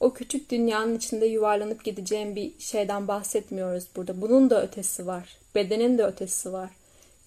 o 0.00 0.12
küçük 0.12 0.50
dünyanın 0.50 0.96
içinde 0.96 1.26
yuvarlanıp 1.26 1.84
gideceğim 1.84 2.36
bir 2.36 2.52
şeyden 2.58 3.08
bahsetmiyoruz 3.08 3.86
burada. 3.96 4.20
Bunun 4.20 4.50
da 4.50 4.62
ötesi 4.62 5.06
var. 5.06 5.36
Bedenin 5.54 5.98
de 5.98 6.04
ötesi 6.04 6.52
var. 6.52 6.70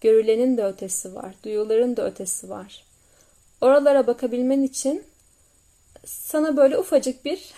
Görülenin 0.01 0.57
de 0.57 0.65
ötesi 0.65 1.15
var. 1.15 1.35
Duyuların 1.43 1.97
da 1.97 2.05
ötesi 2.05 2.49
var. 2.49 2.83
Oralara 3.61 4.07
bakabilmen 4.07 4.63
için 4.63 5.03
sana 6.05 6.57
böyle 6.57 6.77
ufacık 6.77 7.25
bir 7.25 7.53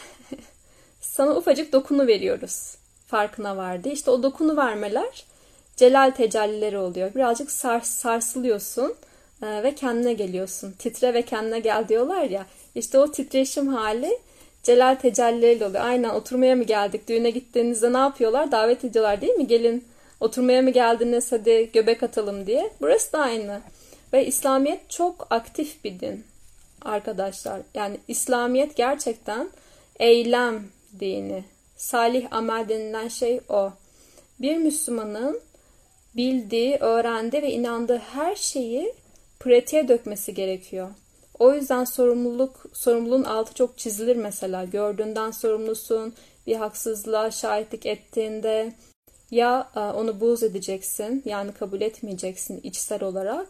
sana 1.02 1.36
ufacık 1.36 1.74
dokunu 1.74 2.08
veriyoruz. 2.08 2.76
Farkına 3.12 3.58
vardı. 3.58 3.90
İşte 3.90 4.12
o 4.12 4.24
dokunu 4.24 4.58
vermeler 4.58 5.26
celal 5.76 6.12
tecellileri 6.12 6.78
oluyor. 6.78 7.16
Birazcık 7.16 7.52
sars, 7.52 7.90
sarsılıyorsun 7.90 8.96
e, 9.44 9.64
ve 9.64 9.76
kendine 9.76 10.14
geliyorsun. 10.14 10.72
Titre 10.72 11.14
ve 11.14 11.22
kendine 11.22 11.60
gel 11.60 11.88
diyorlar 11.88 12.24
ya. 12.24 12.46
İşte 12.76 13.00
o 13.00 13.12
titreşim 13.12 13.68
hali 13.68 14.20
celal 14.64 14.96
tecellileri 14.96 15.66
oluyor. 15.66 15.86
Aynen 15.86 16.10
oturmaya 16.10 16.56
mı 16.56 16.64
geldik? 16.64 17.08
Düğüne 17.08 17.30
gittiğinizde 17.30 17.94
ne 17.94 17.98
yapıyorlar? 17.98 18.52
Davet 18.52 18.86
ediyorlar 18.86 19.22
değil 19.22 19.34
mi? 19.34 19.48
Gelin 19.48 19.86
oturmaya 20.20 20.62
mı 20.62 20.70
geldiniz 20.70 21.32
hadi 21.32 21.70
göbek 21.74 22.04
atalım 22.04 22.48
diye. 22.48 22.72
Burası 22.82 23.14
da 23.14 23.20
aynı. 23.20 23.62
Ve 24.14 24.26
İslamiyet 24.26 24.90
çok 24.90 25.28
aktif 25.30 25.84
bir 25.84 26.00
din 26.00 26.24
arkadaşlar. 26.82 27.62
Yani 27.74 27.98
İslamiyet 28.08 28.76
gerçekten 28.76 29.50
eylem 30.00 30.64
dini. 31.00 31.44
Salih 31.82 32.28
amel 32.32 32.70
denilen 32.70 33.08
şey 33.08 33.40
o. 33.50 33.72
Bir 34.40 34.58
Müslümanın 34.58 35.42
bildiği, 36.16 36.78
öğrendiği 36.78 37.42
ve 37.42 37.52
inandığı 37.52 37.98
her 37.98 38.36
şeyi 38.36 38.94
pratiğe 39.40 39.88
dökmesi 39.88 40.34
gerekiyor. 40.34 40.90
O 41.40 41.54
yüzden 41.54 41.84
sorumluluk, 41.84 42.66
sorumluluğun 42.74 43.24
altı 43.24 43.54
çok 43.54 43.78
çizilir 43.78 44.16
mesela. 44.16 44.64
Gördüğünden 44.64 45.32
sorumlusun, 45.32 46.14
bir 46.48 46.56
haksızlığa 46.56 47.32
şahitlik 47.32 47.86
ettiğinde 47.86 48.74
ya 49.32 49.72
e, 49.76 49.80
onu 49.80 50.20
buğz 50.22 50.44
edeceksin 50.44 51.22
yani 51.26 51.52
kabul 51.52 51.82
etmeyeceksin 51.82 52.60
içsel 52.64 53.04
olarak 53.04 53.48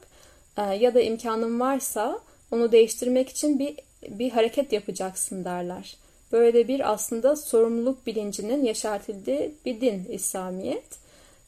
e, 0.57 0.61
ya 0.61 0.93
da 0.93 1.01
imkanın 1.01 1.59
varsa 1.59 2.19
onu 2.51 2.71
değiştirmek 2.71 3.29
için 3.29 3.59
bir 3.59 3.75
bir 4.09 4.31
hareket 4.31 4.73
yapacaksın 4.73 5.45
derler. 5.45 6.00
Böyle 6.31 6.67
bir 6.67 6.91
aslında 6.91 7.35
sorumluluk 7.35 8.07
bilincinin 8.07 8.63
yaşartıldığı 8.63 9.51
bir 9.65 9.81
din 9.81 10.05
İslamiyet. 10.09 11.01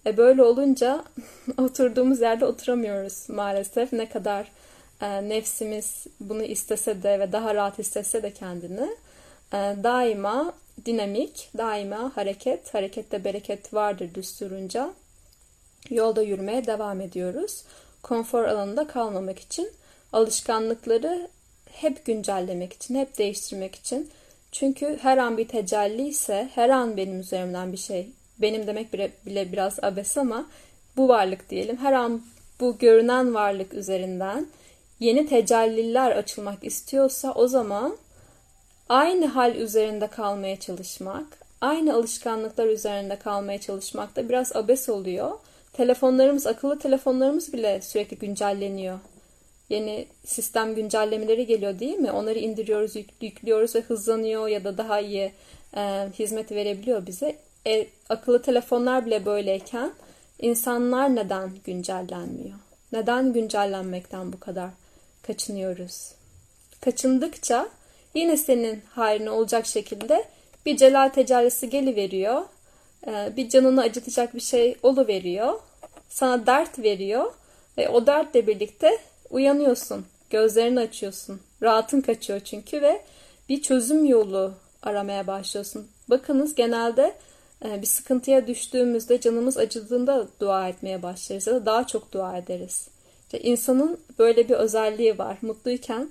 E 0.05 0.17
böyle 0.17 0.43
olunca 0.43 1.03
oturduğumuz 1.57 2.21
yerde 2.21 2.45
oturamıyoruz 2.45 3.29
maalesef. 3.29 3.93
Ne 3.93 4.09
kadar 4.09 4.51
e, 5.01 5.29
nefsimiz 5.29 6.07
bunu 6.19 6.43
istese 6.43 7.03
de 7.03 7.19
ve 7.19 7.31
daha 7.31 7.55
rahat 7.55 7.79
istese 7.79 8.23
de 8.23 8.33
kendini 8.33 8.89
e, 9.53 9.57
daima 9.83 10.53
dinamik, 10.85 11.49
daima 11.57 12.11
hareket, 12.15 12.73
harekette 12.73 13.23
bereket 13.23 13.73
vardır 13.73 14.09
düsturunca 14.15 14.93
yolda 15.89 16.21
yürümeye 16.21 16.65
devam 16.65 17.01
ediyoruz. 17.01 17.63
Konfor 18.03 18.43
alanında 18.43 18.87
kalmamak 18.87 19.39
için 19.39 19.71
alışkanlıkları 20.13 21.27
hep 21.71 22.05
güncellemek 22.05 22.73
için, 22.73 22.95
hep 22.95 23.17
değiştirmek 23.17 23.75
için. 23.75 24.09
Çünkü 24.53 24.97
her 25.01 25.17
an 25.17 25.37
bir 25.37 25.47
tecelli 25.47 26.07
ise, 26.07 26.49
her 26.55 26.69
an 26.69 26.97
benim 26.97 27.19
üzerimden 27.19 27.71
bir 27.71 27.77
şey, 27.77 28.09
benim 28.41 28.67
demek 28.67 28.93
bile, 28.93 29.11
bile 29.25 29.51
biraz 29.51 29.83
abes 29.83 30.17
ama 30.17 30.45
bu 30.97 31.07
varlık 31.07 31.49
diyelim. 31.49 31.77
Her 31.77 31.93
an 31.93 32.21
bu 32.59 32.77
görünen 32.77 33.33
varlık 33.33 33.73
üzerinden 33.73 34.47
yeni 34.99 35.27
tecelliler 35.27 36.11
açılmak 36.11 36.63
istiyorsa 36.63 37.31
o 37.31 37.47
zaman 37.47 37.97
aynı 38.89 39.25
hal 39.25 39.55
üzerinde 39.55 40.07
kalmaya 40.07 40.59
çalışmak, 40.59 41.25
aynı 41.61 41.93
alışkanlıklar 41.93 42.67
üzerinde 42.67 43.15
kalmaya 43.15 43.61
çalışmak 43.61 44.15
da 44.15 44.29
biraz 44.29 44.55
abes 44.55 44.89
oluyor. 44.89 45.31
Telefonlarımız, 45.73 46.47
akıllı 46.47 46.79
telefonlarımız 46.79 47.53
bile 47.53 47.81
sürekli 47.81 48.17
güncelleniyor. 48.17 48.99
Yeni 49.69 50.07
sistem 50.25 50.75
güncellemeleri 50.75 51.45
geliyor 51.45 51.79
değil 51.79 51.97
mi? 51.97 52.11
Onları 52.11 52.39
indiriyoruz, 52.39 52.95
yüklüyoruz 53.21 53.75
ve 53.75 53.81
hızlanıyor 53.81 54.47
ya 54.47 54.63
da 54.63 54.77
daha 54.77 54.99
iyi 54.99 55.31
e, 55.77 56.09
hizmet 56.19 56.51
verebiliyor 56.51 57.07
bize. 57.07 57.35
E, 57.67 57.87
akıllı 58.09 58.41
telefonlar 58.41 59.05
bile 59.05 59.25
böyleyken 59.25 59.91
insanlar 60.39 61.15
neden 61.15 61.51
güncellenmiyor? 61.63 62.59
Neden 62.91 63.33
güncellenmekten 63.33 64.33
bu 64.33 64.39
kadar 64.39 64.69
kaçınıyoruz? 65.21 66.11
Kaçındıkça 66.81 67.69
yine 68.13 68.37
senin 68.37 68.81
hayrine 68.89 69.31
olacak 69.31 69.65
şekilde 69.65 70.25
bir 70.65 70.77
celal 70.77 71.09
tecellisi 71.09 71.69
geliveriyor. 71.69 72.41
Ee, 73.07 73.31
bir 73.37 73.49
canını 73.49 73.81
acıtacak 73.81 74.35
bir 74.35 74.39
şey 74.39 74.77
veriyor, 74.83 75.59
Sana 76.09 76.45
dert 76.45 76.79
veriyor 76.79 77.33
ve 77.77 77.89
o 77.89 78.07
dertle 78.07 78.47
birlikte 78.47 78.97
uyanıyorsun. 79.33 80.05
Gözlerini 80.29 80.79
açıyorsun. 80.79 81.39
Rahatın 81.61 82.01
kaçıyor 82.01 82.39
çünkü 82.39 82.81
ve 82.81 83.01
bir 83.49 83.61
çözüm 83.61 84.05
yolu 84.05 84.53
aramaya 84.83 85.27
başlıyorsun. 85.27 85.87
Bakınız 86.09 86.55
genelde 86.55 87.15
e, 87.65 87.81
bir 87.81 87.87
sıkıntıya 87.87 88.47
düştüğümüzde 88.47 89.21
canımız 89.21 89.57
acıdığında 89.57 90.27
dua 90.39 90.67
etmeye 90.69 91.03
başlarız 91.03 91.47
ya 91.47 91.53
da 91.53 91.65
daha 91.65 91.87
çok 91.87 92.11
dua 92.11 92.37
ederiz. 92.37 92.87
İşte 93.23 93.39
insanın 93.39 93.99
böyle 94.19 94.49
bir 94.49 94.53
özelliği 94.53 95.17
var. 95.17 95.37
Mutluyken 95.41 96.09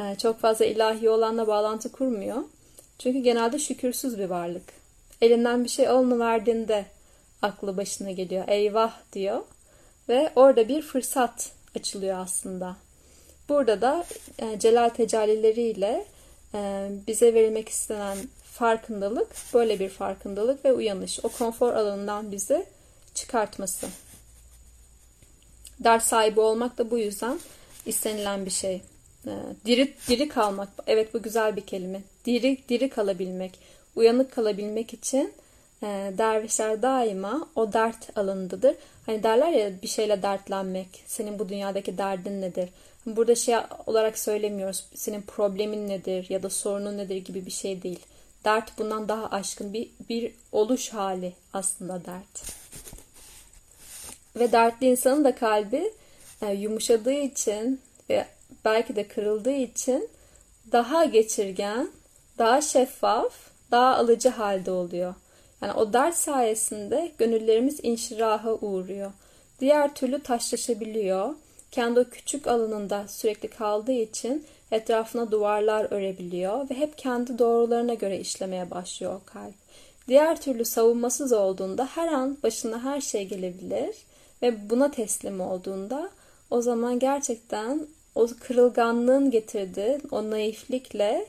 e, 0.00 0.16
çok 0.18 0.40
fazla 0.40 0.64
ilahi 0.64 1.10
olanla 1.10 1.46
bağlantı 1.46 1.92
kurmuyor. 1.92 2.42
Çünkü 2.98 3.18
genelde 3.18 3.58
şükürsüz 3.58 4.18
bir 4.18 4.24
varlık. 4.30 4.62
Elinden 5.20 5.64
bir 5.64 5.68
şey 5.68 5.88
verdiğinde 5.88 6.84
aklı 7.42 7.76
başına 7.76 8.10
geliyor. 8.10 8.44
Eyvah 8.48 8.92
diyor. 9.12 9.40
Ve 10.08 10.32
orada 10.36 10.68
bir 10.68 10.82
fırsat 10.82 11.55
açılıyor 11.76 12.18
aslında. 12.18 12.76
Burada 13.48 13.80
da 13.80 14.04
e, 14.38 14.58
celal 14.58 14.88
tecallileriyle 14.88 16.04
e, 16.54 16.88
bize 17.06 17.34
verilmek 17.34 17.68
istenen 17.68 18.18
farkındalık, 18.52 19.28
böyle 19.54 19.78
bir 19.78 19.88
farkındalık 19.88 20.64
ve 20.64 20.72
uyanış. 20.72 21.20
O 21.22 21.28
konfor 21.28 21.72
alanından 21.72 22.32
bizi 22.32 22.66
çıkartması. 23.14 23.86
Ders 25.80 26.06
sahibi 26.06 26.40
olmak 26.40 26.78
da 26.78 26.90
bu 26.90 26.98
yüzden 26.98 27.40
istenilen 27.86 28.46
bir 28.46 28.50
şey. 28.50 28.82
Ee, 29.26 29.30
diri, 29.66 29.94
diri 30.08 30.28
kalmak. 30.28 30.68
Evet 30.86 31.14
bu 31.14 31.22
güzel 31.22 31.56
bir 31.56 31.60
kelime. 31.60 32.02
Diri, 32.24 32.58
diri 32.68 32.88
kalabilmek. 32.88 33.58
Uyanık 33.96 34.32
kalabilmek 34.32 34.94
için 34.94 35.32
e, 35.82 35.86
dervişler 36.18 36.82
daima 36.82 37.48
o 37.54 37.72
dert 37.72 38.18
alanındadır. 38.18 38.76
Hani 39.06 39.22
derler 39.22 39.52
ya 39.52 39.82
bir 39.82 39.88
şeyle 39.88 40.22
dertlenmek. 40.22 41.04
Senin 41.06 41.38
bu 41.38 41.48
dünyadaki 41.48 41.98
derdin 41.98 42.42
nedir? 42.42 42.68
Burada 43.06 43.34
şey 43.34 43.56
olarak 43.86 44.18
söylemiyoruz. 44.18 44.84
Senin 44.94 45.22
problemin 45.22 45.88
nedir 45.88 46.26
ya 46.28 46.42
da 46.42 46.50
sorunun 46.50 46.98
nedir 46.98 47.16
gibi 47.16 47.46
bir 47.46 47.50
şey 47.50 47.82
değil. 47.82 48.00
Dert 48.44 48.78
bundan 48.78 49.08
daha 49.08 49.26
aşkın 49.26 49.72
bir, 49.72 49.90
bir 50.08 50.34
oluş 50.52 50.88
hali 50.88 51.32
aslında 51.52 52.04
dert. 52.04 52.52
Ve 54.36 54.52
dertli 54.52 54.86
insanın 54.86 55.24
da 55.24 55.34
kalbi 55.34 55.92
e, 56.42 56.52
yumuşadığı 56.52 57.12
için 57.12 57.80
ve 58.10 58.26
belki 58.64 58.96
de 58.96 59.08
kırıldığı 59.08 59.52
için 59.56 60.08
daha 60.72 61.04
geçirgen, 61.04 61.90
daha 62.38 62.60
şeffaf, 62.60 63.32
daha 63.70 63.96
alıcı 63.96 64.28
halde 64.28 64.70
oluyor. 64.70 65.14
Yani 65.66 65.78
o 65.78 65.92
dert 65.92 66.14
sayesinde 66.14 67.12
gönüllerimiz 67.18 67.80
inşiraha 67.82 68.54
uğruyor. 68.54 69.12
Diğer 69.60 69.94
türlü 69.94 70.22
taşlaşabiliyor. 70.22 71.34
Kendi 71.70 72.00
o 72.00 72.04
küçük 72.04 72.46
alanında 72.46 73.08
sürekli 73.08 73.48
kaldığı 73.48 73.92
için 73.92 74.44
etrafına 74.70 75.30
duvarlar 75.30 75.92
örebiliyor 75.92 76.70
ve 76.70 76.74
hep 76.74 76.98
kendi 76.98 77.38
doğrularına 77.38 77.94
göre 77.94 78.20
işlemeye 78.20 78.70
başlıyor 78.70 79.20
kalp. 79.26 79.54
Diğer 80.08 80.40
türlü 80.40 80.64
savunmasız 80.64 81.32
olduğunda 81.32 81.88
her 81.94 82.08
an 82.08 82.38
başına 82.42 82.84
her 82.84 83.00
şey 83.00 83.28
gelebilir 83.28 83.96
ve 84.42 84.70
buna 84.70 84.90
teslim 84.90 85.40
olduğunda 85.40 86.10
o 86.50 86.62
zaman 86.62 86.98
gerçekten 86.98 87.86
o 88.14 88.28
kırılganlığın 88.40 89.30
getirdiği 89.30 89.98
o 90.10 90.30
naiflikle, 90.30 91.26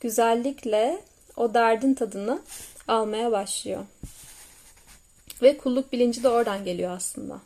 güzellikle 0.00 1.00
o 1.36 1.54
derdin 1.54 1.94
tadını 1.94 2.40
almaya 2.88 3.32
başlıyor. 3.32 3.84
Ve 5.42 5.58
kulluk 5.58 5.92
bilinci 5.92 6.22
de 6.22 6.28
oradan 6.28 6.64
geliyor 6.64 6.90
aslında. 6.90 7.40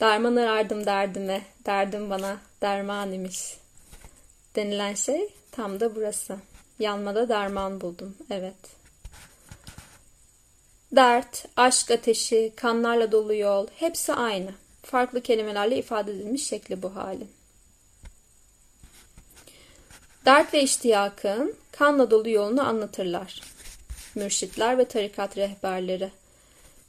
Derman 0.00 0.36
arardım 0.36 0.86
derdime, 0.86 1.42
derdim 1.66 2.10
bana 2.10 2.38
derman 2.62 3.12
imiş 3.12 3.56
denilen 4.56 4.94
şey 4.94 5.28
tam 5.50 5.80
da 5.80 5.94
burası. 5.94 6.36
Yanmada 6.78 7.28
derman 7.28 7.80
buldum, 7.80 8.16
evet. 8.30 8.78
Dert, 10.92 11.44
aşk 11.56 11.90
ateşi, 11.90 12.52
kanlarla 12.56 13.12
dolu 13.12 13.34
yol 13.34 13.66
hepsi 13.76 14.12
aynı. 14.14 14.50
Farklı 14.82 15.20
kelimelerle 15.20 15.76
ifade 15.76 16.12
edilmiş 16.12 16.46
şekli 16.46 16.82
bu 16.82 16.96
halin. 16.96 17.30
Dert 20.28 20.54
ve 20.54 20.62
iştiyakın 20.62 21.54
kanla 21.72 22.10
dolu 22.10 22.30
yolunu 22.30 22.62
anlatırlar. 22.62 23.40
Mürşitler 24.14 24.78
ve 24.78 24.84
tarikat 24.84 25.36
rehberleri. 25.36 26.08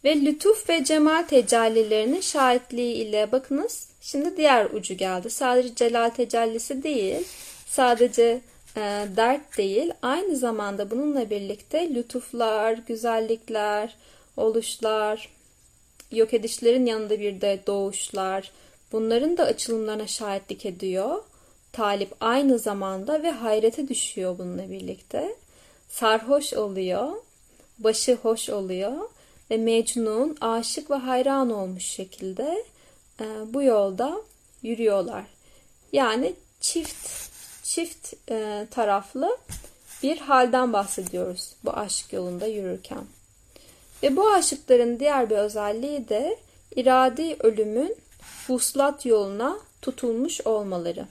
Ve 0.04 0.22
lütuf 0.22 0.70
ve 0.70 0.84
cemal 0.84 1.24
tecellilerinin 1.24 2.22
şahitliği 2.22 2.96
ile 2.96 3.32
bakınız 3.32 3.88
şimdi 4.02 4.38
diğer 4.38 4.66
ucu 4.66 4.94
geldi. 4.94 5.30
Sadece 5.30 5.76
celal 5.76 6.10
tecellisi 6.10 6.84
değil, 6.84 7.28
sadece 7.68 8.42
e, 8.78 9.08
dert 9.18 9.58
değil. 9.58 9.92
Aynı 10.02 10.36
zamanda 10.36 10.92
bununla 10.92 11.30
birlikte 11.30 11.96
lütuflar, 11.96 12.74
güzellikler, 12.74 13.96
oluşlar, 14.38 15.30
yok 16.12 16.34
edişlerin 16.34 16.86
yanında 16.86 17.20
bir 17.20 17.42
de 17.42 17.60
doğuşlar, 17.68 18.52
bunların 18.92 19.38
da 19.38 19.44
açılımlarına 19.44 20.08
şahitlik 20.08 20.66
ediyor. 20.66 21.24
Talip 21.80 22.16
aynı 22.20 22.60
zamanda 22.60 23.24
ve 23.24 23.32
hayrete 23.32 23.88
düşüyor 23.88 24.38
bununla 24.38 24.72
birlikte. 24.72 25.36
Sarhoş 25.90 26.54
oluyor, 26.54 27.14
başı 27.78 28.16
hoş 28.16 28.50
oluyor 28.50 29.10
ve 29.52 29.58
Mecnun 29.58 30.38
aşık 30.42 30.92
ve 30.92 30.96
hayran 30.96 31.50
olmuş 31.50 31.84
şekilde 31.84 32.64
e, 33.22 33.26
bu 33.54 33.64
yolda 33.64 34.22
yürüyorlar. 34.64 35.24
Yani 35.94 36.34
çift 36.60 37.08
çift 37.64 38.14
e, 38.32 38.68
taraflı 38.72 39.38
bir 40.04 40.18
halden 40.18 40.74
bahsediyoruz 40.74 41.54
bu 41.66 41.72
aşk 41.72 42.14
yolunda 42.14 42.48
yürürken. 42.48 43.04
Ve 44.04 44.18
bu 44.18 44.32
aşıkların 44.32 45.00
diğer 45.00 45.30
bir 45.30 45.38
özelliği 45.38 46.10
de 46.10 46.38
iradi 46.76 47.38
ölümün 47.40 47.96
vuslat 48.50 49.06
yoluna 49.06 49.60
tutulmuş 49.82 50.42
olmaları. 50.42 51.06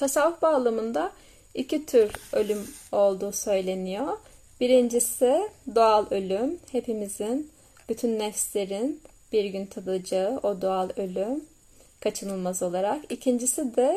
Tasavvuf 0.00 0.42
bağlamında 0.42 1.12
iki 1.54 1.86
tür 1.86 2.10
ölüm 2.32 2.68
olduğu 2.92 3.32
söyleniyor. 3.32 4.18
Birincisi 4.60 5.48
doğal 5.74 6.06
ölüm, 6.10 6.58
hepimizin, 6.72 7.50
bütün 7.88 8.18
nefslerin 8.18 9.00
bir 9.32 9.44
gün 9.44 9.66
tadacağı 9.66 10.38
o 10.42 10.62
doğal 10.62 10.88
ölüm 10.96 11.44
kaçınılmaz 12.00 12.62
olarak. 12.62 13.12
İkincisi 13.12 13.76
de 13.76 13.96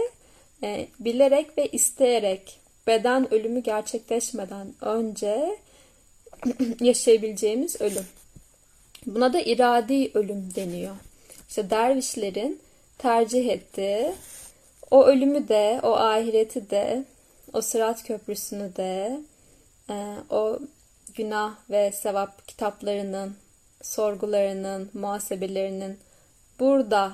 e, 0.63 0.87
bilerek 0.99 1.57
ve 1.57 1.67
isteyerek 1.67 2.59
beden 2.87 3.33
ölümü 3.33 3.59
gerçekleşmeden 3.59 4.73
önce 4.81 5.57
yaşayabileceğimiz 6.81 7.81
ölüm. 7.81 8.05
Buna 9.05 9.33
da 9.33 9.41
iradi 9.41 10.11
ölüm 10.13 10.55
deniyor. 10.55 10.95
İşte 11.49 11.69
dervişlerin 11.69 12.61
tercih 12.97 13.49
ettiği 13.49 14.13
o 14.93 15.05
ölümü 15.05 15.47
de, 15.47 15.79
o 15.83 15.91
ahireti 15.91 16.69
de, 16.69 17.05
o 17.53 17.61
sırat 17.61 18.03
köprüsünü 18.03 18.75
de, 18.75 19.21
e, 19.89 19.93
o 20.29 20.59
günah 21.15 21.55
ve 21.69 21.91
sevap 21.91 22.47
kitaplarının, 22.47 23.35
sorgularının, 23.81 24.89
muhasebelerinin 24.93 25.99
burada 26.59 27.13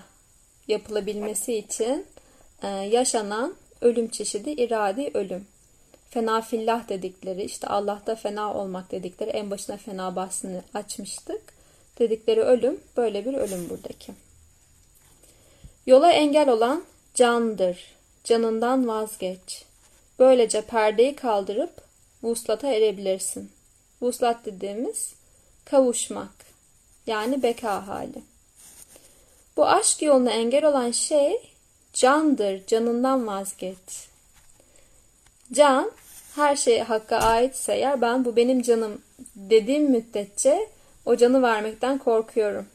yapılabilmesi 0.67 1.55
için 1.55 2.05
e, 2.63 2.67
yaşanan 2.67 3.55
ölüm 3.81 4.09
çeşidi 4.09 4.49
iradi 4.49 5.11
ölüm. 5.13 5.47
Fena 6.09 6.41
fillah 6.41 6.89
dedikleri, 6.89 7.43
işte 7.43 7.67
Allah'ta 7.67 8.15
fena 8.15 8.53
olmak 8.53 8.91
dedikleri, 8.91 9.29
en 9.29 9.51
başına 9.51 9.77
fena 9.77 10.15
bahsini 10.15 10.61
açmıştık. 10.73 11.41
Dedikleri 11.99 12.41
ölüm, 12.41 12.79
böyle 12.97 13.25
bir 13.25 13.33
ölüm 13.33 13.69
buradaki. 13.69 14.11
Yola 15.85 16.11
engel 16.11 16.49
olan 16.49 16.83
candır. 17.19 17.77
Canından 18.23 18.87
vazgeç. 18.87 19.65
Böylece 20.19 20.61
perdeyi 20.61 21.15
kaldırıp 21.15 21.71
vuslata 22.23 22.67
erebilirsin. 22.67 23.51
Vuslat 24.01 24.45
dediğimiz 24.45 25.13
kavuşmak. 25.65 26.31
Yani 27.07 27.43
beka 27.43 27.87
hali. 27.87 28.21
Bu 29.57 29.65
aşk 29.65 30.01
yoluna 30.01 30.31
engel 30.31 30.65
olan 30.65 30.91
şey 30.91 31.51
candır. 31.93 32.67
Canından 32.67 33.27
vazgeç. 33.27 34.07
Can 35.51 35.91
her 36.35 36.55
şey 36.55 36.79
hakka 36.79 37.17
aitse 37.17 37.73
eğer 37.73 38.01
ben 38.01 38.25
bu 38.25 38.35
benim 38.35 38.61
canım 38.61 39.01
dediğim 39.35 39.91
müddetçe 39.91 40.69
o 41.05 41.15
canı 41.15 41.41
vermekten 41.41 41.97
korkuyorum. 41.97 42.67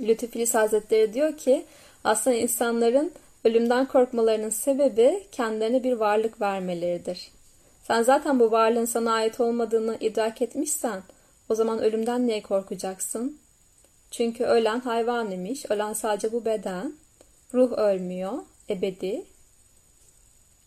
Lütfüfiliz 0.00 0.54
Hazretleri 0.54 1.14
diyor 1.14 1.36
ki 1.36 1.64
aslında 2.08 2.36
insanların 2.36 3.12
ölümden 3.44 3.86
korkmalarının 3.86 4.50
sebebi 4.50 5.26
kendilerine 5.32 5.82
bir 5.84 5.92
varlık 5.92 6.40
vermeleridir. 6.40 7.30
Sen 7.82 8.02
zaten 8.02 8.40
bu 8.40 8.50
varlığın 8.50 8.84
sana 8.84 9.12
ait 9.12 9.40
olmadığını 9.40 9.96
idrak 10.00 10.42
etmişsen 10.42 11.02
o 11.48 11.54
zaman 11.54 11.78
ölümden 11.78 12.26
niye 12.26 12.42
korkacaksın? 12.42 13.38
Çünkü 14.10 14.44
ölen 14.44 14.80
hayvan 14.80 15.30
imiş. 15.30 15.70
Ölen 15.70 15.92
sadece 15.92 16.32
bu 16.32 16.44
beden. 16.44 16.94
Ruh 17.54 17.72
ölmüyor. 17.72 18.32
Ebedi. 18.70 19.24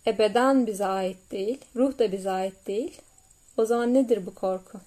Ebeden 0.08 0.68
bize 0.68 0.86
ait 0.86 1.32
değil. 1.32 1.58
Ruh 1.76 2.00
da 2.00 2.12
bize 2.12 2.32
ait 2.32 2.68
değil. 2.68 3.02
O 3.58 3.66
zaman 3.66 3.94
nedir 3.94 4.26
bu 4.26 4.36
korku? 4.36 4.80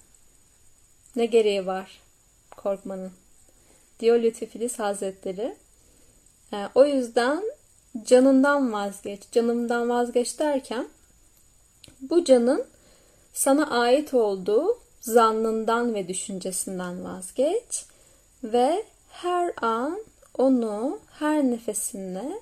Ne 1.15 1.25
gereği 1.25 1.65
var 1.65 2.01
korkmanın? 2.57 3.11
Diyor 3.99 4.19
Lütfi 4.19 4.45
Filiz 4.45 4.79
Hazretleri. 4.79 5.55
E, 6.53 6.57
o 6.75 6.85
yüzden 6.85 7.43
canından 8.03 8.73
vazgeç. 8.73 9.21
Canımdan 9.31 9.89
vazgeç 9.89 10.39
derken 10.39 10.87
bu 12.01 12.23
canın 12.23 12.65
sana 13.33 13.69
ait 13.69 14.13
olduğu 14.13 14.79
zannından 15.01 15.93
ve 15.93 16.07
düşüncesinden 16.07 17.03
vazgeç 17.03 17.85
ve 18.43 18.85
her 19.09 19.53
an 19.61 19.99
onu, 20.37 20.99
her 21.19 21.43
nefesinde 21.43 22.41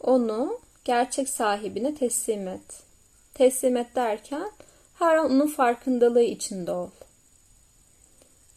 onu 0.00 0.60
gerçek 0.84 1.28
sahibine 1.28 1.94
teslim 1.94 2.48
et. 2.48 2.82
Teslim 3.34 3.76
et 3.76 3.96
derken 3.96 4.50
her 4.98 5.16
an 5.16 5.30
onun 5.30 5.46
farkındalığı 5.46 6.22
içinde 6.22 6.72
ol. 6.72 6.88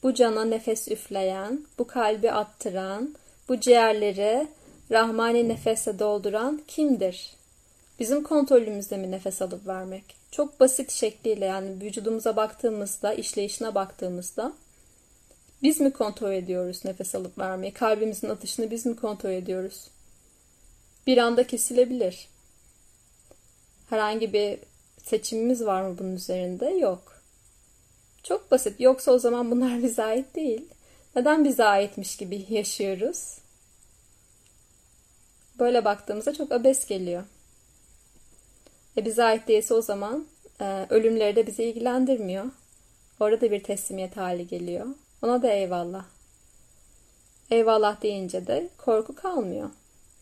Bu 0.03 0.13
cana 0.13 0.45
nefes 0.45 0.87
üfleyen, 0.87 1.65
bu 1.79 1.87
kalbi 1.87 2.31
attıran, 2.31 3.15
bu 3.49 3.59
ciğerleri 3.59 4.47
Rahmani 4.91 5.49
nefese 5.49 5.99
dolduran 5.99 6.61
kimdir? 6.67 7.33
Bizim 7.99 8.23
kontrolümüzde 8.23 8.97
mi 8.97 9.11
nefes 9.11 9.41
alıp 9.41 9.67
vermek? 9.67 10.03
Çok 10.31 10.59
basit 10.59 10.91
şekliyle 10.91 11.45
yani 11.45 11.81
vücudumuza 11.81 12.35
baktığımızda, 12.35 13.13
işleyişine 13.13 13.75
baktığımızda 13.75 14.53
biz 15.63 15.81
mi 15.81 15.93
kontrol 15.93 16.31
ediyoruz 16.31 16.85
nefes 16.85 17.15
alıp 17.15 17.37
vermeyi? 17.37 17.73
Kalbimizin 17.73 18.29
atışını 18.29 18.71
biz 18.71 18.85
mi 18.85 18.95
kontrol 18.95 19.29
ediyoruz? 19.29 19.87
Bir 21.07 21.17
anda 21.17 21.47
kesilebilir. 21.47 22.27
Herhangi 23.89 24.33
bir 24.33 24.59
seçimimiz 25.03 25.65
var 25.65 25.81
mı 25.81 25.97
bunun 25.99 26.15
üzerinde? 26.15 26.65
Yok. 26.65 27.21
Çok 28.23 28.51
basit. 28.51 28.79
Yoksa 28.79 29.11
o 29.11 29.19
zaman 29.19 29.51
bunlar 29.51 29.83
bize 29.83 30.03
ait 30.03 30.35
değil. 30.35 30.65
Neden 31.15 31.45
bize 31.45 31.63
aitmiş 31.63 32.17
gibi 32.17 32.45
yaşıyoruz? 32.49 33.37
Böyle 35.59 35.85
baktığımızda 35.85 36.33
çok 36.33 36.51
abes 36.51 36.85
geliyor. 36.85 37.23
E 38.97 39.05
bize 39.05 39.23
ait 39.23 39.47
değilse 39.47 39.73
o 39.73 39.81
zaman 39.81 40.27
e, 40.61 40.85
ölümleri 40.89 41.35
de 41.35 41.47
bizi 41.47 41.63
ilgilendirmiyor. 41.63 42.45
Orada 43.19 43.51
bir 43.51 43.63
teslimiyet 43.63 44.17
hali 44.17 44.47
geliyor. 44.47 44.85
Ona 45.21 45.41
da 45.41 45.51
eyvallah. 45.51 46.05
Eyvallah 47.51 48.01
deyince 48.01 48.47
de 48.47 48.69
korku 48.77 49.15
kalmıyor. 49.15 49.69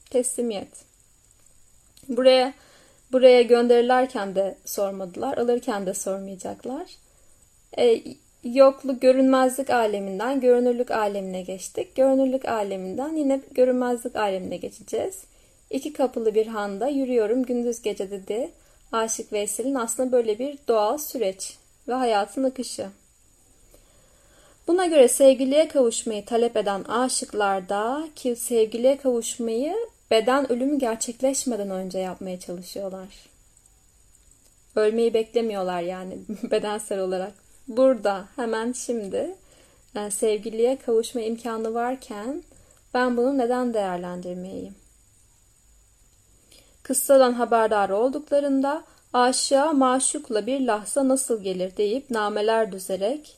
Teslimiyet. 0.09 0.85
Buraya 2.07 2.53
buraya 3.11 3.41
gönderirlerken 3.41 4.35
de 4.35 4.57
sormadılar, 4.65 5.37
alırken 5.37 5.85
de 5.85 5.93
sormayacaklar. 5.93 6.91
E, 7.77 8.03
yoklu 8.45 8.99
görünmezlik 8.99 9.69
aleminden 9.69 10.39
görünürlük 10.41 10.91
alemine 10.91 11.41
geçtik. 11.41 11.95
Görünürlük 11.95 12.45
aleminden 12.45 13.15
yine 13.15 13.41
görünmezlik 13.51 14.15
alemine 14.15 14.57
geçeceğiz. 14.57 15.23
İki 15.69 15.93
kapılı 15.93 16.35
bir 16.35 16.47
handa 16.47 16.87
yürüyorum 16.87 17.43
gündüz 17.43 17.81
gece 17.81 18.11
dedi. 18.11 18.51
Aşık 18.91 19.33
Veysel'in 19.33 19.75
aslında 19.75 20.11
böyle 20.11 20.39
bir 20.39 20.57
doğal 20.67 20.97
süreç 20.97 21.57
ve 21.87 21.93
hayatın 21.93 22.43
akışı. 22.43 22.87
Buna 24.67 24.85
göre 24.85 25.07
sevgiliye 25.07 25.67
kavuşmayı 25.67 26.25
talep 26.25 26.57
eden 26.57 26.83
aşıklarda 26.83 28.07
ki 28.15 28.35
sevgiliye 28.35 28.97
kavuşmayı 28.97 29.75
beden 30.11 30.51
ölümü 30.51 30.79
gerçekleşmeden 30.79 31.69
önce 31.69 31.99
yapmaya 31.99 32.39
çalışıyorlar. 32.39 33.07
Ölmeyi 34.75 35.13
beklemiyorlar 35.13 35.81
yani 35.81 36.17
bedensel 36.51 36.99
olarak. 36.99 37.44
Burada 37.67 38.25
hemen 38.35 38.71
şimdi 38.71 39.35
yani 39.93 40.11
sevgiliye 40.11 40.77
kavuşma 40.77 41.21
imkanı 41.21 41.73
varken 41.73 42.43
ben 42.93 43.17
bunu 43.17 43.37
neden 43.37 43.73
değerlendirmeyeyim? 43.73 44.75
Kıssadan 46.83 47.33
haberdar 47.33 47.89
olduklarında 47.89 48.83
aşığa 49.13 49.73
maşukla 49.73 50.47
bir 50.47 50.61
lahza 50.61 51.07
nasıl 51.07 51.43
gelir 51.43 51.77
deyip 51.77 52.09
nameler 52.09 52.71
düzerek 52.71 53.37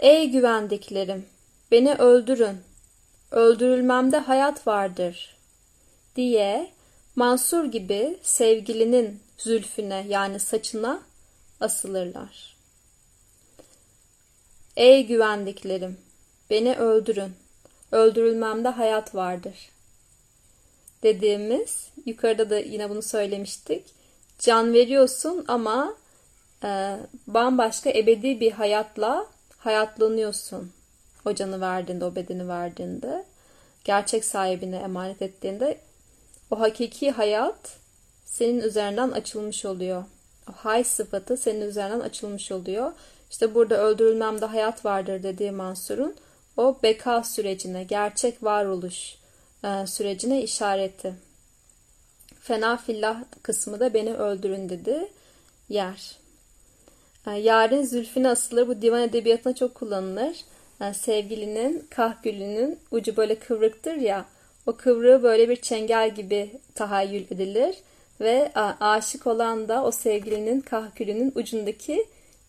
Ey 0.00 0.30
güvendiklerim 0.30 1.26
beni 1.70 1.94
öldürün 1.94 2.56
öldürülmemde 3.30 4.18
hayat 4.18 4.66
vardır 4.66 5.36
diye 6.16 6.70
Mansur 7.16 7.64
gibi 7.64 8.18
sevgilinin 8.22 9.20
zülfüne 9.38 10.06
yani 10.08 10.40
saçına 10.40 11.02
asılırlar. 11.60 12.57
Ey 14.78 15.06
güvendiklerim, 15.06 15.98
beni 16.50 16.74
öldürün. 16.74 17.32
Öldürülmemde 17.92 18.68
hayat 18.68 19.14
vardır. 19.14 19.54
Dediğimiz, 21.02 21.88
yukarıda 22.06 22.50
da 22.50 22.58
yine 22.58 22.90
bunu 22.90 23.02
söylemiştik. 23.02 23.84
Can 24.38 24.72
veriyorsun 24.72 25.44
ama 25.48 25.94
e, 26.64 26.96
bambaşka 27.26 27.90
ebedi 27.90 28.40
bir 28.40 28.52
hayatla 28.52 29.26
hayatlanıyorsun. 29.58 30.72
O 31.24 31.34
canı 31.34 31.60
verdiğinde, 31.60 32.04
o 32.04 32.14
bedeni 32.14 32.48
verdiğinde, 32.48 33.24
gerçek 33.84 34.24
sahibine 34.24 34.76
emanet 34.76 35.22
ettiğinde 35.22 35.78
o 36.50 36.60
hakiki 36.60 37.10
hayat 37.10 37.76
senin 38.24 38.60
üzerinden 38.60 39.10
açılmış 39.10 39.64
oluyor. 39.64 40.04
O 40.50 40.52
hay 40.52 40.84
sıfatı 40.84 41.36
senin 41.36 41.60
üzerinden 41.60 42.00
açılmış 42.00 42.52
oluyor. 42.52 42.92
İşte 43.30 43.54
burada 43.54 43.76
öldürülmemde 43.82 44.46
hayat 44.46 44.84
vardır 44.84 45.22
dediği 45.22 45.50
Mansur'un 45.50 46.16
o 46.56 46.78
beka 46.82 47.22
sürecine, 47.22 47.84
gerçek 47.84 48.42
varoluş 48.42 49.14
e, 49.64 49.86
sürecine 49.86 50.42
işareti. 50.42 51.14
Fena 52.40 52.76
fillah 52.76 53.24
kısmı 53.42 53.80
da 53.80 53.94
beni 53.94 54.14
öldürün 54.14 54.68
dedi 54.68 55.08
yer. 55.68 56.16
E, 57.26 57.30
yarın 57.30 57.82
zülfüne 57.82 58.28
asılır 58.28 58.68
bu 58.68 58.82
divan 58.82 59.02
edebiyatına 59.02 59.54
çok 59.54 59.74
kullanılır. 59.74 60.36
E, 60.80 60.94
sevgilinin 60.94 61.86
kahgülünün 61.90 62.78
ucu 62.90 63.16
böyle 63.16 63.38
kıvrıktır 63.38 63.94
ya 63.94 64.24
o 64.66 64.76
kıvrığı 64.76 65.22
böyle 65.22 65.48
bir 65.48 65.56
çengel 65.56 66.14
gibi 66.14 66.50
tahayyül 66.74 67.24
edilir 67.30 67.76
ve 68.20 68.52
aşık 68.80 69.26
olan 69.26 69.68
da 69.68 69.84
o 69.84 69.90
sevgilinin 69.90 70.60
kahkülünün 70.60 71.32
ucundaki 71.34 72.06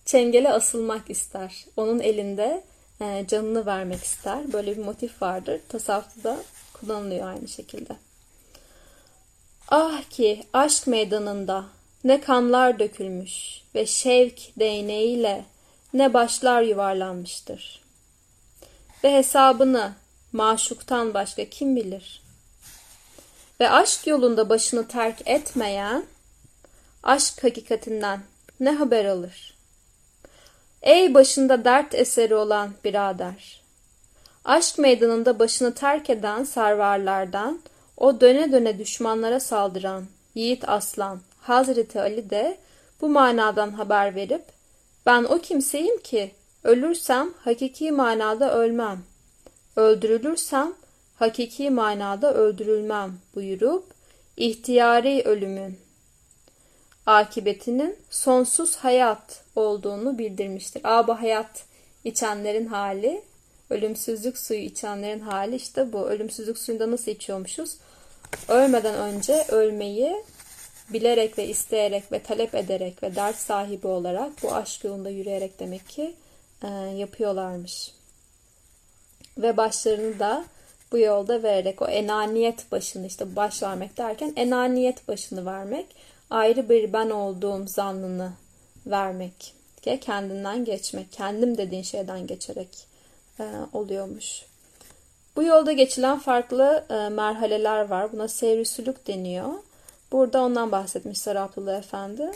çengele 0.09 0.51
asılmak 0.53 1.09
ister. 1.09 1.65
Onun 1.77 1.99
elinde 1.99 2.63
e, 3.01 3.25
canını 3.27 3.65
vermek 3.65 4.03
ister. 4.03 4.53
Böyle 4.53 4.77
bir 4.77 4.83
motif 4.83 5.21
vardır. 5.21 5.61
Tasavvufta 5.69 6.23
da 6.23 6.37
kullanılıyor 6.73 7.27
aynı 7.27 7.47
şekilde. 7.47 7.95
Ah 9.67 10.03
ki 10.09 10.43
aşk 10.53 10.87
meydanında 10.87 11.65
ne 12.03 12.21
kanlar 12.21 12.79
dökülmüş 12.79 13.61
ve 13.75 13.85
şevk 13.85 14.39
değneğiyle 14.59 15.45
ne 15.93 16.13
başlar 16.13 16.61
yuvarlanmıştır. 16.61 17.81
Ve 19.03 19.13
hesabını 19.13 19.93
maşuktan 20.31 21.13
başka 21.13 21.45
kim 21.45 21.75
bilir? 21.75 22.21
Ve 23.59 23.69
aşk 23.69 24.07
yolunda 24.07 24.49
başını 24.49 24.87
terk 24.87 25.21
etmeyen 25.25 26.05
aşk 27.03 27.43
hakikatinden 27.43 28.21
ne 28.59 28.71
haber 28.71 29.05
alır? 29.05 29.58
Ey 30.81 31.13
başında 31.13 31.65
dert 31.65 31.95
eseri 31.95 32.35
olan 32.35 32.69
birader! 32.83 33.61
Aşk 34.45 34.79
meydanında 34.79 35.39
başını 35.39 35.73
terk 35.73 36.09
eden 36.09 36.43
servarlardan, 36.43 37.59
o 37.97 38.21
döne 38.21 38.51
döne 38.51 38.79
düşmanlara 38.79 39.39
saldıran 39.39 40.05
Yiğit 40.35 40.69
Aslan, 40.69 41.19
Hazreti 41.41 42.01
Ali 42.01 42.29
de 42.29 42.57
bu 43.01 43.09
manadan 43.09 43.71
haber 43.71 44.15
verip, 44.15 44.43
ben 45.05 45.23
o 45.23 45.39
kimseyim 45.39 45.99
ki 46.01 46.31
ölürsem 46.63 47.33
hakiki 47.43 47.91
manada 47.91 48.53
ölmem, 48.57 49.03
öldürülürsem 49.75 50.73
hakiki 51.15 51.69
manada 51.69 52.33
öldürülmem 52.33 53.19
buyurup, 53.35 53.85
ihtiyari 54.37 55.21
ölümün 55.25 55.79
akibetinin 57.05 57.97
sonsuz 58.09 58.75
hayat 58.75 59.43
olduğunu 59.55 60.17
bildirmiştir. 60.17 60.81
Aba 60.83 61.21
hayat 61.21 61.63
içenlerin 62.03 62.65
hali, 62.65 63.21
ölümsüzlük 63.69 64.37
suyu 64.37 64.59
içenlerin 64.59 65.19
hali 65.19 65.55
işte 65.55 65.93
bu. 65.93 66.09
Ölümsüzlük 66.09 66.57
suyunda 66.57 66.91
nasıl 66.91 67.11
içiyormuşuz? 67.11 67.77
Ölmeden 68.47 68.95
önce 68.95 69.45
ölmeyi 69.49 70.23
bilerek 70.89 71.37
ve 71.37 71.47
isteyerek 71.47 72.11
ve 72.11 72.23
talep 72.23 72.55
ederek 72.55 73.03
ve 73.03 73.15
dert 73.15 73.35
sahibi 73.35 73.87
olarak 73.87 74.43
bu 74.43 74.55
aşk 74.55 74.83
yolunda 74.83 75.09
yürüyerek 75.09 75.59
demek 75.59 75.89
ki 75.89 76.15
e, 76.63 76.67
yapıyorlarmış. 76.97 77.91
Ve 79.37 79.57
başlarını 79.57 80.19
da 80.19 80.45
bu 80.91 80.97
yolda 80.97 81.43
vererek 81.43 81.81
o 81.81 81.87
enaniyet 81.87 82.71
başını 82.71 83.07
işte 83.07 83.35
baş 83.35 83.63
vermek 83.63 83.97
derken 83.97 84.33
enaniyet 84.35 85.07
başını 85.07 85.45
vermek 85.45 85.85
ayrı 86.29 86.69
bir 86.69 86.93
ben 86.93 87.09
olduğum 87.09 87.67
zannını 87.67 88.31
vermek 88.87 89.53
ki 89.81 89.99
kendinden 89.99 90.65
geçmek, 90.65 91.11
kendim 91.11 91.57
dediğin 91.57 91.83
şeyden 91.83 92.27
geçerek 92.27 92.69
e, 93.39 93.43
oluyormuş. 93.73 94.45
Bu 95.35 95.43
yolda 95.43 95.71
geçilen 95.71 96.19
farklı 96.19 96.85
e, 96.89 97.09
merhaleler 97.09 97.89
var. 97.89 98.11
Buna 98.11 98.27
seyrisülük 98.27 99.07
deniyor. 99.07 99.53
Burada 100.11 100.41
ondan 100.41 100.71
bahsetmiş 100.71 101.27
Abdullah 101.27 101.77
Efendi. 101.77 102.31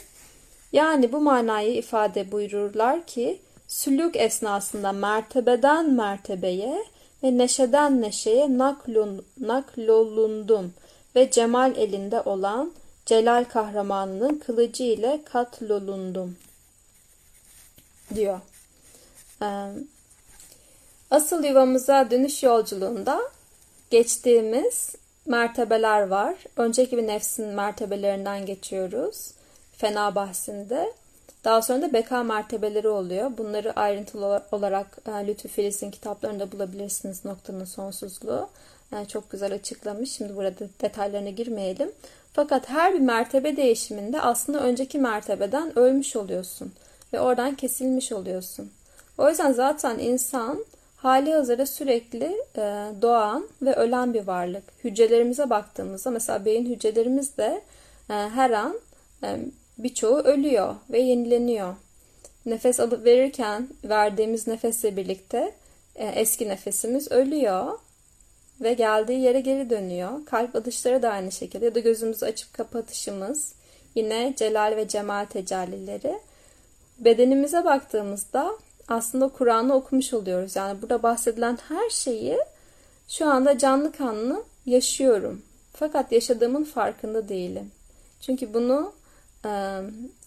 Yani 0.72 1.12
bu 1.12 1.22
manayı 1.22 1.74
ifade 1.74 2.32
buyururlar 2.32 3.06
ki 3.06 3.40
sülük 3.68 4.16
esnasında 4.16 4.92
mertebeden 4.92 5.94
mertebeye 5.94 6.86
ve 7.24 7.38
neşeden 7.38 8.02
neşeye 8.02 8.58
naklun, 8.58 9.26
naklolundum 9.40 10.74
ve 11.16 11.32
cemal 11.32 11.78
elinde 11.78 12.22
olan 12.22 12.72
Celal 13.06 13.46
kahramanının 13.46 14.40
kılıcı 14.40 14.84
ile 14.84 15.22
katlolundum 15.26 16.36
diyor. 18.16 18.40
Asıl 21.12 21.44
yuvamıza 21.44 22.12
dönüş 22.12 22.44
yolculuğunda 22.44 23.22
geçtiğimiz 23.90 24.96
mertebeler 25.26 26.08
var. 26.08 26.36
Önceki 26.58 26.98
bir 26.98 27.08
nefsin 27.08 27.48
mertebelerinden 27.48 28.46
geçiyoruz. 28.46 29.32
Fena 29.78 30.16
bahsinde. 30.16 30.94
Daha 31.44 31.62
sonra 31.62 31.82
da 31.82 31.94
beka 31.94 32.24
mertebeleri 32.24 32.88
oluyor. 32.88 33.38
Bunları 33.38 33.74
ayrıntılı 33.74 34.44
olarak 34.52 34.98
Lütfü 35.08 35.48
Filiz'in 35.48 35.92
kitaplarında 35.92 36.52
bulabilirsiniz 36.52 37.26
noktanın 37.26 37.66
sonsuzluğu. 37.66 38.50
Yani 38.92 39.08
çok 39.08 39.32
güzel 39.32 39.54
açıklamış. 39.54 40.12
Şimdi 40.12 40.36
burada 40.36 40.68
detaylarına 40.82 41.30
girmeyelim. 41.30 41.92
Fakat 42.34 42.70
her 42.70 42.94
bir 42.94 43.00
mertebe 43.00 43.58
değişiminde 43.58 44.22
aslında 44.22 44.60
önceki 44.60 45.00
mertebeden 45.00 45.80
ölmüş 45.80 46.16
oluyorsun 46.16 46.74
ve 47.14 47.20
oradan 47.20 47.56
kesilmiş 47.56 48.12
oluyorsun. 48.12 48.72
O 49.18 49.30
yüzden 49.30 49.54
zaten 49.54 50.00
insan 50.00 50.66
hali 50.98 51.34
hazırda 51.34 51.66
sürekli 51.66 52.26
e, 52.58 52.62
doğan 53.02 53.48
ve 53.62 53.74
ölen 53.74 54.14
bir 54.14 54.28
varlık. 54.28 54.64
Hücrelerimize 54.84 55.50
baktığımızda 55.50 56.10
mesela 56.10 56.46
beyin 56.46 56.66
hücrelerimiz 56.66 57.38
de 57.38 57.62
e, 58.10 58.14
her 58.14 58.52
an 58.52 58.80
e, 59.24 59.40
birçoğu 59.78 60.18
ölüyor 60.18 60.76
ve 60.90 61.00
yenileniyor. 61.00 61.76
Nefes 62.46 62.80
alıp 62.80 63.06
verirken 63.06 63.68
verdiğimiz 63.84 64.48
nefesle 64.48 64.98
birlikte 64.98 65.56
eski 65.96 66.50
nefesimiz 66.50 67.12
ölüyor 67.12 67.80
ve 68.64 68.74
geldiği 68.74 69.20
yere 69.20 69.40
geri 69.40 69.70
dönüyor. 69.70 70.26
Kalp 70.26 70.56
atışları 70.56 71.02
da 71.02 71.10
aynı 71.10 71.32
şekilde 71.32 71.66
ya 71.66 71.76
da 71.76 71.80
gözümüzü 71.80 72.26
açıp 72.26 72.54
kapatışımız 72.54 73.54
yine 73.96 74.34
celal 74.38 74.76
ve 74.76 74.88
cemal 74.88 75.26
tecellileri. 75.26 76.20
Bedenimize 77.00 77.66
baktığımızda 77.66 78.52
aslında 78.88 79.28
Kur'an'ı 79.28 79.76
okumuş 79.76 80.14
oluyoruz. 80.14 80.56
Yani 80.56 80.82
burada 80.82 81.04
bahsedilen 81.04 81.58
her 81.68 81.90
şeyi 81.90 82.38
şu 83.08 83.26
anda 83.26 83.58
canlı 83.58 83.92
kanlı 83.92 84.44
yaşıyorum. 84.66 85.42
Fakat 85.74 86.12
yaşadığımın 86.12 86.64
farkında 86.64 87.30
değilim. 87.30 87.72
Çünkü 88.22 88.54
bunu 88.54 88.94
e, 89.46 89.80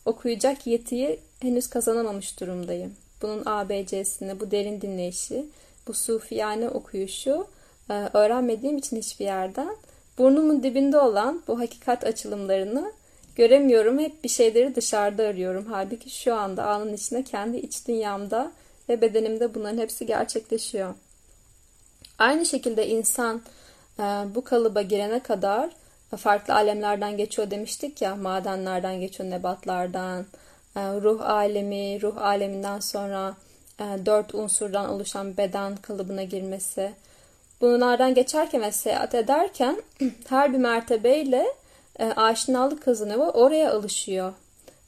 okuyacak 0.04 0.66
yetiyi 0.66 1.20
henüz 1.40 1.66
kazanamamış 1.66 2.40
durumdayım. 2.40 2.94
Bunun 3.22 3.42
ABC'sini, 3.46 4.40
bu 4.40 4.50
derin 4.50 4.80
dinleyişi, 4.80 5.46
bu 5.88 5.94
sufiyane 5.94 6.68
okuyuşu 6.68 7.46
öğrenmediğim 7.88 8.78
için 8.78 8.96
hiçbir 8.96 9.24
yerden 9.24 9.76
burnumun 10.18 10.62
dibinde 10.62 10.98
olan 10.98 11.42
bu 11.48 11.60
hakikat 11.60 12.04
açılımlarını 12.04 12.92
göremiyorum. 13.36 13.98
Hep 13.98 14.24
bir 14.24 14.28
şeyleri 14.28 14.76
dışarıda 14.76 15.22
arıyorum. 15.22 15.66
Halbuki 15.70 16.10
şu 16.10 16.34
anda 16.34 16.66
anın 16.66 16.94
içinde 16.94 17.22
kendi 17.22 17.56
iç 17.56 17.88
dünyamda 17.88 18.52
ve 18.88 19.00
bedenimde 19.00 19.54
bunların 19.54 19.78
hepsi 19.78 20.06
gerçekleşiyor. 20.06 20.94
Aynı 22.18 22.46
şekilde 22.46 22.88
insan 22.88 23.42
e, 23.98 24.02
bu 24.34 24.44
kalıba 24.44 24.82
girene 24.82 25.20
kadar 25.20 25.70
farklı 26.16 26.54
alemlerden 26.54 27.16
geçiyor 27.16 27.50
demiştik 27.50 28.02
ya. 28.02 28.16
Madenlerden 28.16 29.00
geçiyor, 29.00 29.30
nebatlardan, 29.30 30.26
e, 30.76 30.80
ruh 30.80 31.20
alemi, 31.20 32.02
ruh 32.02 32.16
aleminden 32.16 32.80
sonra 32.80 33.36
dört 33.78 34.34
unsurdan 34.34 34.90
oluşan 34.90 35.36
beden 35.36 35.76
kalıbına 35.76 36.22
girmesi, 36.22 36.92
bunlardan 37.60 38.14
geçerken 38.14 38.62
ve 38.62 38.72
seyahat 38.72 39.14
ederken 39.14 39.82
her 40.28 40.52
bir 40.52 40.58
mertebeyle 40.58 41.46
e, 41.98 42.04
aşinalık 42.04 42.82
kazanıyor 42.82 43.34
oraya 43.34 43.72
alışıyor. 43.72 44.32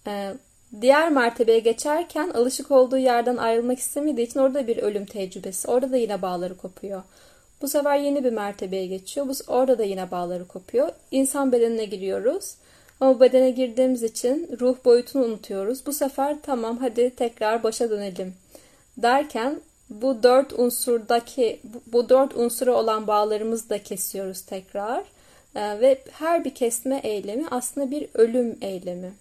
E, 0.06 0.34
diğer 0.80 1.10
mertebeye 1.10 1.58
geçerken 1.58 2.30
alışık 2.30 2.70
olduğu 2.70 2.98
yerden 2.98 3.36
ayrılmak 3.36 3.78
istemediği 3.78 4.26
için 4.26 4.40
orada 4.40 4.66
bir 4.66 4.76
ölüm 4.76 5.06
tecrübesi. 5.06 5.68
Orada 5.68 5.92
da 5.92 5.96
yine 5.96 6.22
bağları 6.22 6.56
kopuyor. 6.56 7.02
Bu 7.62 7.68
sefer 7.68 7.96
yeni 7.96 8.24
bir 8.24 8.32
mertebeye 8.32 8.86
geçiyor. 8.86 9.28
Bu, 9.28 9.52
orada 9.52 9.78
da 9.78 9.84
yine 9.84 10.10
bağları 10.10 10.48
kopuyor. 10.48 10.88
İnsan 11.10 11.52
bedenine 11.52 11.84
giriyoruz. 11.84 12.54
Ama 13.00 13.20
bedene 13.20 13.50
girdiğimiz 13.50 14.02
için 14.02 14.56
ruh 14.60 14.76
boyutunu 14.84 15.24
unutuyoruz. 15.24 15.86
Bu 15.86 15.92
sefer 15.92 16.36
tamam 16.42 16.78
hadi 16.78 17.10
tekrar 17.10 17.62
başa 17.62 17.90
dönelim 17.90 18.34
derken 18.96 19.60
bu 19.90 20.22
dört 20.22 20.52
unsurdaki 20.52 21.60
bu 21.86 22.08
dört 22.08 22.36
unsura 22.36 22.72
olan 22.74 23.06
bağlarımızı 23.06 23.70
da 23.70 23.82
kesiyoruz 23.82 24.42
tekrar. 24.42 25.04
Ee, 25.54 25.80
ve 25.80 26.02
her 26.12 26.44
bir 26.44 26.54
kesme 26.54 27.00
eylemi 27.04 27.48
aslında 27.50 27.90
bir 27.90 28.08
ölüm 28.14 28.58
eylemi. 28.60 29.12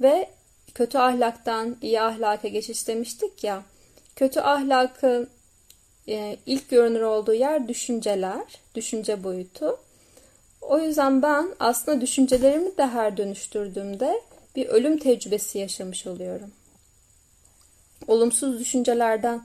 Ve 0.00 0.28
kötü 0.74 0.98
ahlaktan 0.98 1.76
iyi 1.82 2.00
ahlaka 2.00 2.48
geçiş 2.48 2.88
demiştik 2.88 3.44
ya. 3.44 3.62
Kötü 4.16 4.40
ahlakın 4.40 5.28
e, 6.08 6.36
ilk 6.46 6.70
görünür 6.70 7.00
olduğu 7.00 7.34
yer 7.34 7.68
düşünceler, 7.68 8.42
düşünce 8.74 9.24
boyutu. 9.24 9.78
O 10.60 10.78
yüzden 10.78 11.22
ben 11.22 11.54
aslında 11.60 12.00
düşüncelerimi 12.00 12.76
de 12.76 12.86
her 12.86 13.16
dönüştürdüğümde 13.16 14.20
bir 14.56 14.66
ölüm 14.66 14.98
tecrübesi 14.98 15.58
yaşamış 15.58 16.06
oluyorum. 16.06 16.50
Olumsuz 18.08 18.60
düşüncelerden 18.60 19.42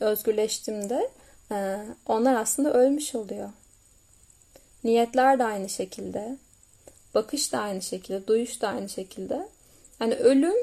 özgürleştiğimde 0.00 1.10
e, 1.52 1.78
onlar 2.06 2.34
aslında 2.34 2.72
ölmüş 2.72 3.14
oluyor. 3.14 3.48
Niyetler 4.84 5.38
de 5.38 5.44
aynı 5.44 5.68
şekilde. 5.68 6.36
Bakış 7.14 7.52
da 7.52 7.58
aynı 7.58 7.82
şekilde. 7.82 8.26
Duyuş 8.26 8.62
da 8.62 8.68
aynı 8.68 8.88
şekilde. 8.88 9.48
Yani 10.00 10.14
ölüm 10.14 10.54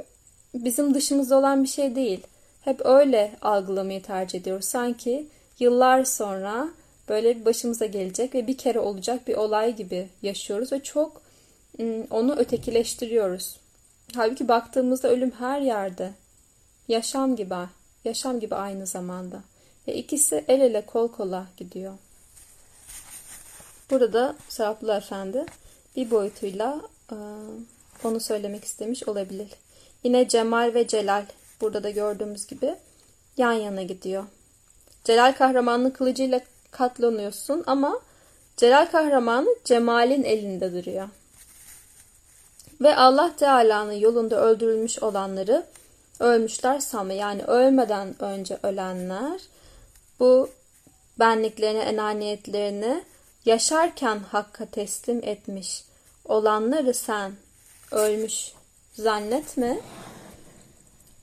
bizim 0.53 0.93
dışımızda 0.93 1.37
olan 1.37 1.63
bir 1.63 1.69
şey 1.69 1.95
değil. 1.95 2.27
Hep 2.61 2.85
öyle 2.85 3.31
algılamayı 3.41 4.03
tercih 4.03 4.39
ediyoruz. 4.39 4.65
Sanki 4.65 5.27
yıllar 5.59 6.03
sonra 6.03 6.69
böyle 7.09 7.45
başımıza 7.45 7.85
gelecek 7.85 8.35
ve 8.35 8.47
bir 8.47 8.57
kere 8.57 8.79
olacak 8.79 9.27
bir 9.27 9.35
olay 9.35 9.75
gibi 9.75 10.09
yaşıyoruz 10.21 10.71
ve 10.71 10.83
çok 10.83 11.21
onu 12.09 12.35
ötekileştiriyoruz. 12.35 13.57
Halbuki 14.15 14.47
baktığımızda 14.47 15.09
ölüm 15.09 15.31
her 15.31 15.61
yerde. 15.61 16.11
Yaşam 16.87 17.35
gibi, 17.35 17.55
yaşam 18.06 18.39
gibi 18.39 18.56
aynı 18.56 18.86
zamanda. 18.86 19.41
Ve 19.88 19.95
ikisi 19.95 20.45
el 20.47 20.62
ele 20.62 20.86
kol 20.86 21.08
kola 21.08 21.47
gidiyor. 21.58 21.93
Burada 23.91 24.36
Seraplı 24.49 24.93
Efendi 24.93 25.45
bir 25.95 26.12
boyutuyla 26.12 26.82
e, 27.12 27.16
onu 28.03 28.20
söylemek 28.20 28.64
istemiş 28.64 29.08
olabilir. 29.08 29.49
Yine 30.03 30.28
Cemal 30.28 30.74
ve 30.74 30.88
Celal 30.88 31.26
burada 31.62 31.84
da 31.84 31.89
gördüğümüz 31.89 32.47
gibi 32.47 32.76
yan 33.38 33.53
yana 33.53 33.84
gidiyor. 33.84 34.24
Celal 35.03 35.34
kahramanın 35.36 35.89
kılıcıyla 35.89 36.41
katlanıyorsun 36.72 37.64
ama 37.68 38.01
Celal 38.58 38.86
kahramanı 38.91 39.56
Cemal'in 39.64 40.24
elinde 40.24 40.74
duruyor. 40.74 41.10
Ve 42.82 42.95
Allah 42.95 43.36
Teala'nın 43.36 43.93
yolunda 43.93 44.41
öldürülmüş 44.41 44.99
olanları 44.99 45.66
ölmüşler 46.20 46.80
sanma. 46.80 47.13
Yani 47.13 47.43
ölmeden 47.43 48.24
önce 48.24 48.57
ölenler 48.63 49.41
bu 50.20 50.49
benliklerini, 51.20 51.80
enaniyetlerini 51.80 53.03
yaşarken 53.45 54.20
Hakk'a 54.20 54.66
teslim 54.66 55.20
etmiş 55.24 55.84
olanları 56.26 56.93
sen 56.93 57.32
ölmüş 57.91 58.51
zannetme. 58.93 59.80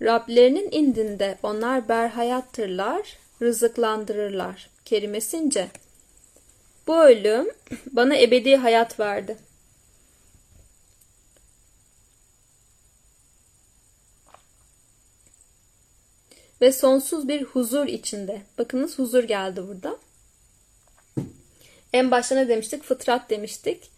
Rablerinin 0.03 0.69
indinde 0.71 1.39
onlar 1.43 1.89
berhayattırlar, 1.89 3.19
rızıklandırırlar. 3.43 4.71
Kerimesince 4.85 5.69
bu 6.87 7.03
ölüm 7.03 7.49
bana 7.93 8.17
ebedi 8.17 8.57
hayat 8.57 9.01
verdi. 9.01 9.37
Ve 16.63 16.73
sonsuz 16.73 17.29
bir 17.29 17.43
huzur 17.43 17.87
içinde. 17.87 18.43
Bakınız 18.59 18.99
huzur 18.99 19.25
geldi 19.25 19.63
burada. 19.69 19.97
En 21.93 22.11
başta 22.11 22.35
ne 22.35 22.49
demiştik? 22.49 22.83
Fıtrat 22.83 23.31
demiştik. 23.31 23.91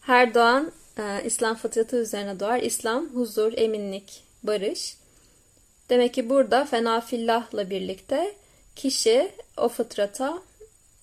Her 0.00 0.34
doğan 0.34 0.72
e, 0.98 1.24
İslam 1.24 1.56
fıtratı 1.56 1.96
üzerine 1.96 2.40
doğar. 2.40 2.62
İslam 2.62 3.08
huzur, 3.08 3.52
eminlik, 3.56 4.24
barış. 4.42 4.96
Demek 5.90 6.14
ki 6.14 6.30
burada 6.30 6.64
fenafillahla 6.64 7.70
birlikte 7.70 8.34
kişi 8.76 9.32
o 9.56 9.68
fıtrata 9.68 10.42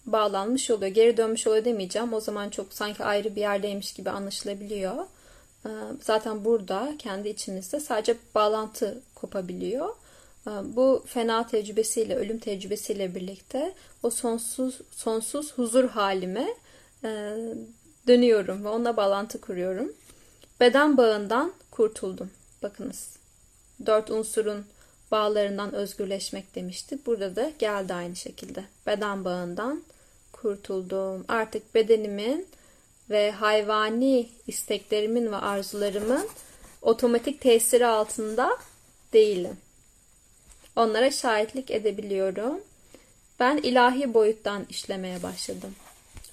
bağlanmış 0.06 0.72
oluyor. 0.72 0.92
Geri 0.92 1.18
dönmüş 1.18 1.48
oluyor 1.48 1.66
demeyeceğim. 1.66 2.14
O 2.14 2.20
zaman 2.20 2.50
çok 2.50 2.74
sanki 2.74 3.04
ayrı 3.04 3.36
bir 3.36 3.42
yerdeymiş 3.42 3.94
gibi 3.94 4.10
anlaşılabiliyor. 4.10 5.06
E, 5.66 5.70
zaten 6.02 6.46
burada 6.46 6.94
kendi 7.00 7.30
içimizde 7.30 7.80
sadece 7.80 8.18
bağlantı 8.36 9.02
kopabiliyor. 9.16 9.90
Bu 10.64 11.04
fena 11.08 11.48
tecrübesiyle, 11.48 12.16
ölüm 12.16 12.40
tecrübesiyle 12.40 13.16
birlikte 13.16 13.74
o 14.04 14.10
sonsuz 14.10 14.82
sonsuz 14.92 15.54
huzur 15.54 15.90
halime 15.90 16.48
e, 17.04 17.10
dönüyorum 18.08 18.66
ve 18.66 18.70
onunla 18.70 18.98
bağlantı 18.98 19.42
kuruyorum. 19.42 19.94
Beden 20.60 20.98
bağından 20.98 21.54
kurtuldum. 21.72 22.32
Bakınız. 22.64 23.18
Dört 23.86 24.12
unsurun 24.12 24.66
bağlarından 25.12 25.74
özgürleşmek 25.74 26.56
demiştik. 26.56 27.06
Burada 27.06 27.36
da 27.36 27.52
geldi 27.60 27.94
aynı 27.94 28.16
şekilde. 28.16 28.64
Beden 28.88 29.26
bağından 29.26 29.84
kurtuldum. 30.32 31.26
Artık 31.28 31.76
bedenimin 31.76 32.48
ve 33.10 33.32
hayvani 33.32 34.30
isteklerimin 34.48 35.32
ve 35.32 35.36
arzularımın 35.36 36.28
otomatik 36.82 37.42
tesiri 37.42 37.86
altında 37.86 38.58
değilim. 39.14 39.58
Onlara 40.78 41.12
şahitlik 41.12 41.72
edebiliyorum. 41.72 42.62
Ben 43.40 43.58
ilahi 43.58 44.14
boyuttan 44.14 44.66
işlemeye 44.70 45.24
başladım. 45.24 45.76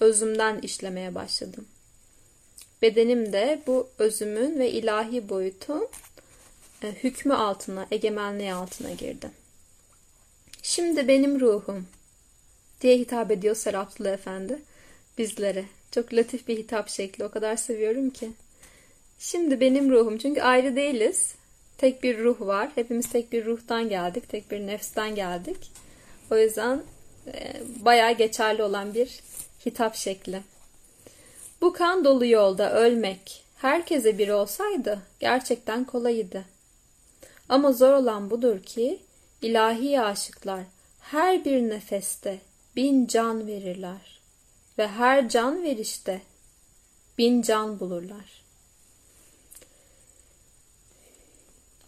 Özümden 0.00 0.58
işlemeye 0.58 1.14
başladım. 1.14 1.66
Bedenim 2.82 3.32
de 3.32 3.62
bu 3.66 3.88
özümün 3.98 4.58
ve 4.58 4.70
ilahi 4.70 5.28
boyutun 5.28 5.88
e, 6.82 6.92
hükmü 6.92 7.34
altına, 7.34 7.86
egemenliği 7.90 8.54
altına 8.54 8.90
girdi. 8.90 9.30
Şimdi 10.62 11.08
benim 11.08 11.40
ruhum 11.40 11.86
diye 12.80 12.98
hitap 12.98 13.30
ediyor 13.30 13.54
Seraplı 13.54 14.08
Efendi 14.08 14.58
bizlere. 15.18 15.64
Çok 15.90 16.14
latif 16.14 16.48
bir 16.48 16.58
hitap 16.58 16.88
şekli. 16.88 17.24
O 17.24 17.30
kadar 17.30 17.56
seviyorum 17.56 18.10
ki. 18.10 18.30
Şimdi 19.18 19.60
benim 19.60 19.90
ruhum. 19.90 20.18
Çünkü 20.18 20.42
ayrı 20.42 20.76
değiliz. 20.76 21.34
Tek 21.78 22.02
bir 22.02 22.18
ruh 22.18 22.40
var. 22.40 22.70
Hepimiz 22.74 23.08
tek 23.10 23.32
bir 23.32 23.44
ruhtan 23.44 23.88
geldik. 23.88 24.28
Tek 24.28 24.50
bir 24.50 24.66
nefsten 24.66 25.14
geldik. 25.14 25.70
O 26.30 26.36
yüzden 26.36 26.82
e, 27.26 27.62
bayağı 27.84 28.12
geçerli 28.12 28.62
olan 28.62 28.94
bir 28.94 29.20
hitap 29.66 29.94
şekli. 29.94 30.40
Bu 31.60 31.72
kan 31.72 32.04
dolu 32.04 32.26
yolda 32.26 32.72
ölmek 32.72 33.44
herkese 33.56 34.18
bir 34.18 34.28
olsaydı 34.28 35.02
gerçekten 35.20 35.84
kolaydı. 35.84 36.44
Ama 37.48 37.72
zor 37.72 37.92
olan 37.92 38.30
budur 38.30 38.62
ki 38.62 38.98
ilahi 39.42 40.00
aşıklar 40.00 40.60
her 41.00 41.44
bir 41.44 41.62
nefeste 41.62 42.38
bin 42.76 43.06
can 43.06 43.46
verirler 43.46 44.20
ve 44.78 44.88
her 44.88 45.28
can 45.28 45.62
verişte 45.62 46.20
bin 47.18 47.42
can 47.42 47.80
bulurlar. 47.80 48.43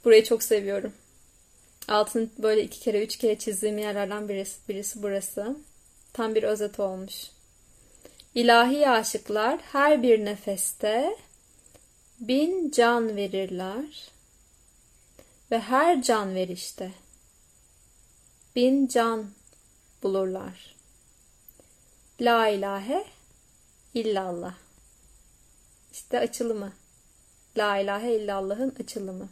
Burayı 0.07 0.25
çok 0.25 0.43
seviyorum. 0.43 0.93
Altın 1.89 2.33
böyle 2.39 2.63
iki 2.63 2.81
kere 2.81 3.05
üç 3.05 3.17
kere 3.17 3.39
çizdiğim 3.39 3.79
yerlerden 3.79 4.29
birisi, 4.29 4.69
birisi 4.69 5.03
burası. 5.03 5.57
Tam 6.13 6.35
bir 6.35 6.43
özet 6.43 6.81
olmuş. 6.81 7.15
İlahi 8.35 8.89
aşıklar 8.89 9.61
her 9.61 10.03
bir 10.03 10.25
nefeste 10.25 11.17
bin 12.21 12.71
can 12.71 13.17
verirler 13.17 14.09
ve 15.51 15.59
her 15.59 16.03
can 16.03 16.35
verişte 16.35 16.91
bin 18.57 18.87
can 18.87 19.31
bulurlar. 20.03 20.77
La 22.21 22.49
ilahe 22.49 23.05
illallah. 23.95 24.55
İşte 25.93 26.19
açılımı. 26.21 26.73
La 27.57 27.79
ilahe 27.79 28.17
illallah'ın 28.17 28.75
açılımı. 28.81 29.29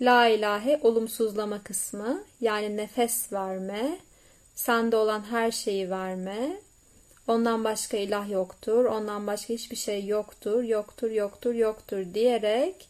La 0.00 0.28
ilahe 0.28 0.80
olumsuzlama 0.82 1.62
kısmı 1.62 2.24
yani 2.40 2.76
nefes 2.76 3.32
verme, 3.32 3.98
sende 4.54 4.96
olan 4.96 5.24
her 5.30 5.50
şeyi 5.50 5.90
verme, 5.90 6.60
ondan 7.26 7.64
başka 7.64 7.96
ilah 7.96 8.30
yoktur, 8.30 8.84
ondan 8.84 9.26
başka 9.26 9.54
hiçbir 9.54 9.76
şey 9.76 10.06
yoktur, 10.06 10.62
yoktur, 10.62 11.10
yoktur, 11.10 11.54
yoktur 11.54 12.04
diyerek 12.14 12.88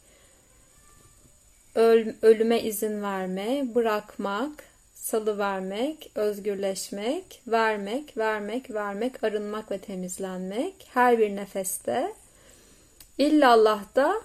öl, 1.74 2.12
ölüme 2.22 2.62
izin 2.62 3.02
verme, 3.02 3.74
bırakmak, 3.74 4.64
salı 4.94 5.38
vermek, 5.38 6.10
özgürleşmek, 6.14 7.42
vermek, 7.46 8.16
vermek, 8.16 8.70
vermek, 8.70 9.24
arınmak 9.24 9.70
ve 9.70 9.78
temizlenmek 9.78 10.74
her 10.94 11.18
bir 11.18 11.36
nefeste. 11.36 12.12
İllallah 13.18 13.96
da 13.96 14.20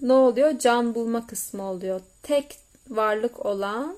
ne 0.00 0.12
oluyor? 0.12 0.58
Can 0.58 0.94
bulma 0.94 1.26
kısmı 1.26 1.62
oluyor. 1.62 2.00
Tek 2.22 2.58
varlık 2.88 3.46
olan 3.46 3.96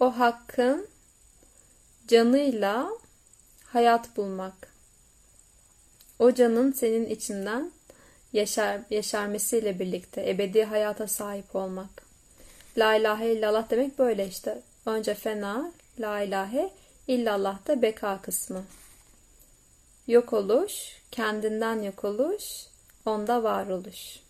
o 0.00 0.18
hakkın 0.18 0.86
canıyla 2.08 2.90
hayat 3.64 4.16
bulmak. 4.16 4.72
O 6.18 6.34
canın 6.34 6.72
senin 6.72 7.06
içinden 7.06 7.72
yaşar, 8.32 8.80
yaşarmasıyla 8.90 9.78
birlikte 9.78 10.30
ebedi 10.30 10.64
hayata 10.64 11.06
sahip 11.06 11.56
olmak. 11.56 12.02
La 12.78 12.94
ilahe 12.94 13.32
illallah 13.32 13.70
demek 13.70 13.98
böyle 13.98 14.26
işte. 14.28 14.62
Önce 14.86 15.14
fena, 15.14 15.72
la 16.00 16.20
ilahe, 16.20 16.70
illallah 17.06 17.66
da 17.66 17.82
beka 17.82 18.22
kısmı. 18.22 18.64
Yok 20.06 20.32
oluş, 20.32 20.72
kendinden 21.10 21.82
yok 21.82 22.04
oluş, 22.04 22.44
onda 23.06 23.42
var 23.42 23.66
oluş. 23.66 24.20